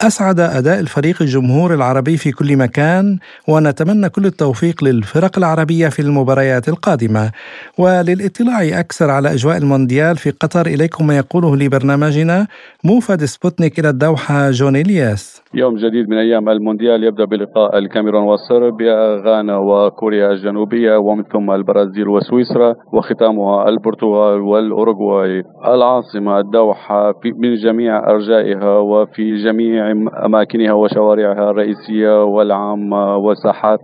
[0.00, 6.68] أسعد أداء الفريق الجمهور العربي في كل مكان ونتمنى كل التوفيق للفرق العربية في المباريات
[6.68, 7.30] القادمة.
[7.78, 12.46] وللاطلاع أكثر على أجواء المونديال في قطر إليكم ما يقوله لبرنامجنا
[12.84, 15.42] موفد سبوتنيك إلى الدوحة جون إلياس.
[15.54, 22.08] يوم جديد من أيام المونديال يبدأ بلقاء الكاميرون وصربيا غانا وكوريا الجنوبية ومن ثم البرازيل
[22.08, 25.44] وسويسرا وختامها البرتغال والأوروغواي.
[25.66, 29.90] العاصمة الدوحة من جميع أرجائها وفي جميع
[30.24, 33.80] أماكنها وشوارعها الرئيسية والعامة وساحات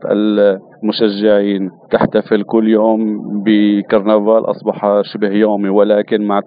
[0.83, 6.41] المشجعين تحتفل كل يوم بكرنفال أصبح شبه يومي ولكن مع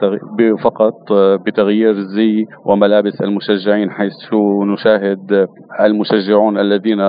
[0.63, 1.13] فقط
[1.45, 4.13] بتغيير الزي وملابس المشجعين حيث
[4.73, 5.47] نشاهد
[5.81, 6.99] المشجعون الذين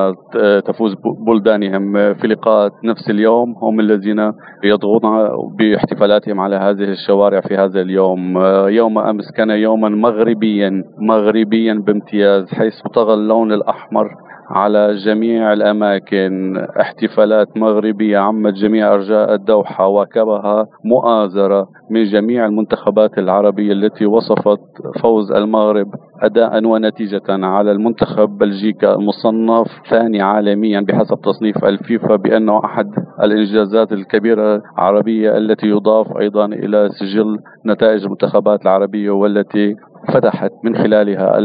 [0.67, 0.95] تفوز
[1.27, 4.33] بلدانهم في لقاءات نفس اليوم هم الذين
[4.65, 8.39] يضغطون باحتفالاتهم على هذه الشوارع في هذا اليوم.
[8.69, 14.09] يوم أمس كان يوما مغربيا مغربيا بامتياز حيث طغى اللون الأحمر
[14.51, 16.57] على جميع الأماكن.
[16.81, 24.61] احتفالات مغربية عمت جميع أرجاء الدوحة واكبها مؤازرة من جميع المنتخبات العربية التي وصفت
[25.03, 25.87] فوز المغرب
[26.23, 32.87] أداء ونتيجة على المنتخب بلجيكا المصنف ثاني عالميا بحسب تصنيف الفيفا بأنه أحد
[33.23, 39.77] الإنجازات الكبيرة العربية التي يضاف أيضا إلى سجل نتائج المنتخبات العربية والتي
[40.15, 41.39] فتحت من خلالها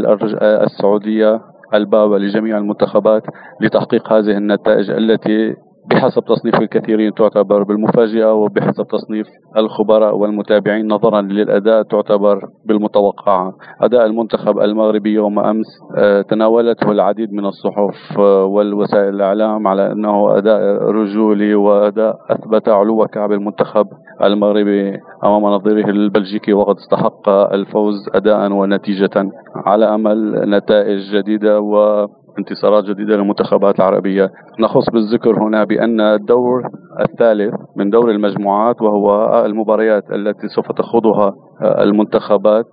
[0.64, 1.40] السعودية.
[1.74, 3.22] الباب لجميع المنتخبات
[3.60, 5.56] لتحقيق هذه النتائج التي
[5.90, 9.26] بحسب تصنيف الكثيرين تعتبر بالمفاجئة وبحسب تصنيف
[9.56, 15.66] الخبراء والمتابعين نظرا للأداء تعتبر بالمتوقعة أداء المنتخب المغربي يوم أمس
[15.98, 23.06] آه، تناولته العديد من الصحف آه، والوسائل الإعلام على أنه أداء رجولي وأداء أثبت علو
[23.06, 23.86] كعب المنتخب
[24.24, 29.30] المغربي أمام نظيره البلجيكي وقد استحق الفوز أداء ونتيجة
[29.66, 32.06] على أمل نتائج جديدة و
[32.38, 34.30] انتصارات جديدة للمنتخبات العربية.
[34.60, 36.62] نخص بالذكر هنا بأن الدور
[37.00, 42.66] الثالث من دور المجموعات وهو المباريات التي سوف تخوضها المنتخبات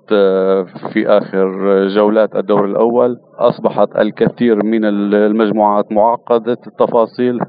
[0.94, 1.48] في آخر
[1.88, 3.18] جولات الدور الأول.
[3.40, 4.86] أصبحت الكثير من
[5.16, 7.40] المجموعات معقدة التفاصيل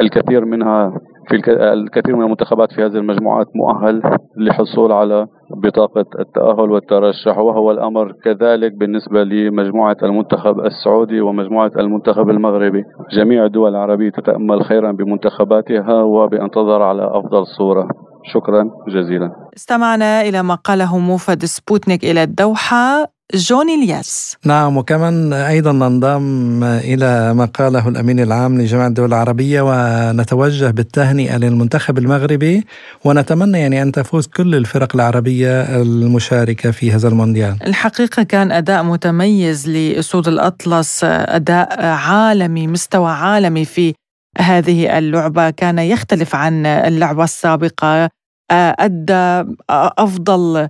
[0.00, 0.92] الكثير منها
[1.28, 1.36] في
[1.72, 4.02] الكثير من المنتخبات في هذه المجموعات مؤهل
[4.36, 12.84] للحصول على بطاقة التأهل والترشح وهو الأمر كذلك بالنسبة لمجموعة المنتخب السعودي ومجموعة المنتخب المغربي.
[13.12, 17.88] جميع الدول العربية تتأمل خيرا بمنتخباتها وبأن تظهر على أفضل صورة.
[18.24, 19.30] شكرا جزيلا.
[19.56, 23.11] استمعنا إلى ما قاله موفد سبوتنيك إلى الدوحة.
[23.34, 24.36] جوني الياس.
[24.44, 31.98] نعم وكمان أيضا ننضم إلى ما قاله الأمين العام لجامعة الدول العربية ونتوجه بالتهنئة للمنتخب
[31.98, 32.64] المغربي
[33.04, 37.56] ونتمنى يعني أن تفوز كل الفرق العربية المشاركة في هذا المونديال.
[37.66, 43.94] الحقيقة كان أداء متميز لأسود الأطلس أداء عالمي مستوى عالمي في
[44.38, 45.50] هذه اللعبة.
[45.50, 48.08] كان يختلف عن اللعبة السابقة
[48.50, 50.68] أدى أفضل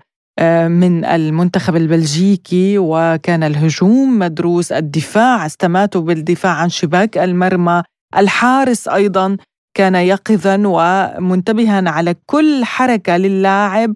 [0.67, 7.83] من المنتخب البلجيكي وكان الهجوم مدروس الدفاع استماتوا بالدفاع عن شباك المرمى
[8.17, 9.37] الحارس أيضا
[9.77, 13.95] كان يقظا ومنتبها على كل حركة للاعب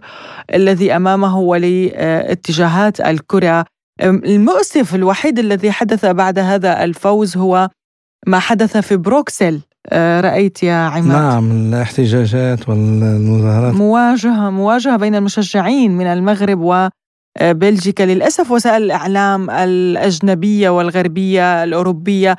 [0.55, 3.65] الذي أمامه ولاتجاهات الكرة.
[4.03, 7.69] المؤسف الوحيد الذي حدث بعد هذا الفوز هو
[8.27, 9.61] ما حدث في بروكسل.
[9.93, 11.23] رأيت يا عماد.
[11.23, 13.75] نعم الاحتجاجات والمظاهرات.
[13.75, 16.89] مواجهة مواجهة بين المشجعين من المغرب و
[17.41, 18.51] بلجيكا للأسف.
[18.51, 22.37] وسائل الإعلام الأجنبية والغربية الأوروبية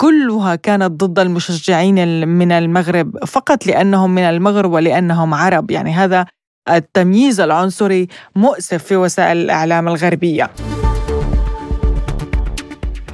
[0.00, 5.70] كلها كانت ضد المشجعين من المغرب فقط لأنهم من المغرب ولأنهم عرب.
[5.70, 6.26] يعني هذا
[6.70, 10.50] التمييز العنصري مؤسف في وسائل الإعلام الغربية.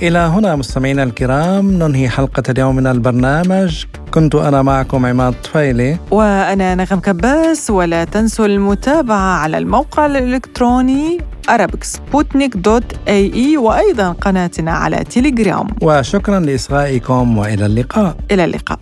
[0.02, 3.84] إلى هنا مستمعينا الكرام ننهي حلقة اليوم من البرنامج.
[4.14, 5.98] كنت أنا معكم عماد طفيلي.
[6.10, 11.18] وأنا نغم كباس ولا تنسوا المتابعة على الموقع الإلكتروني
[11.50, 15.66] arabicsputnik.ae وأيضا قناتنا على تيليجرام.
[15.82, 18.16] وشكرا لإصغائكم وإلى اللقاء.
[18.30, 18.78] إلى اللقاء.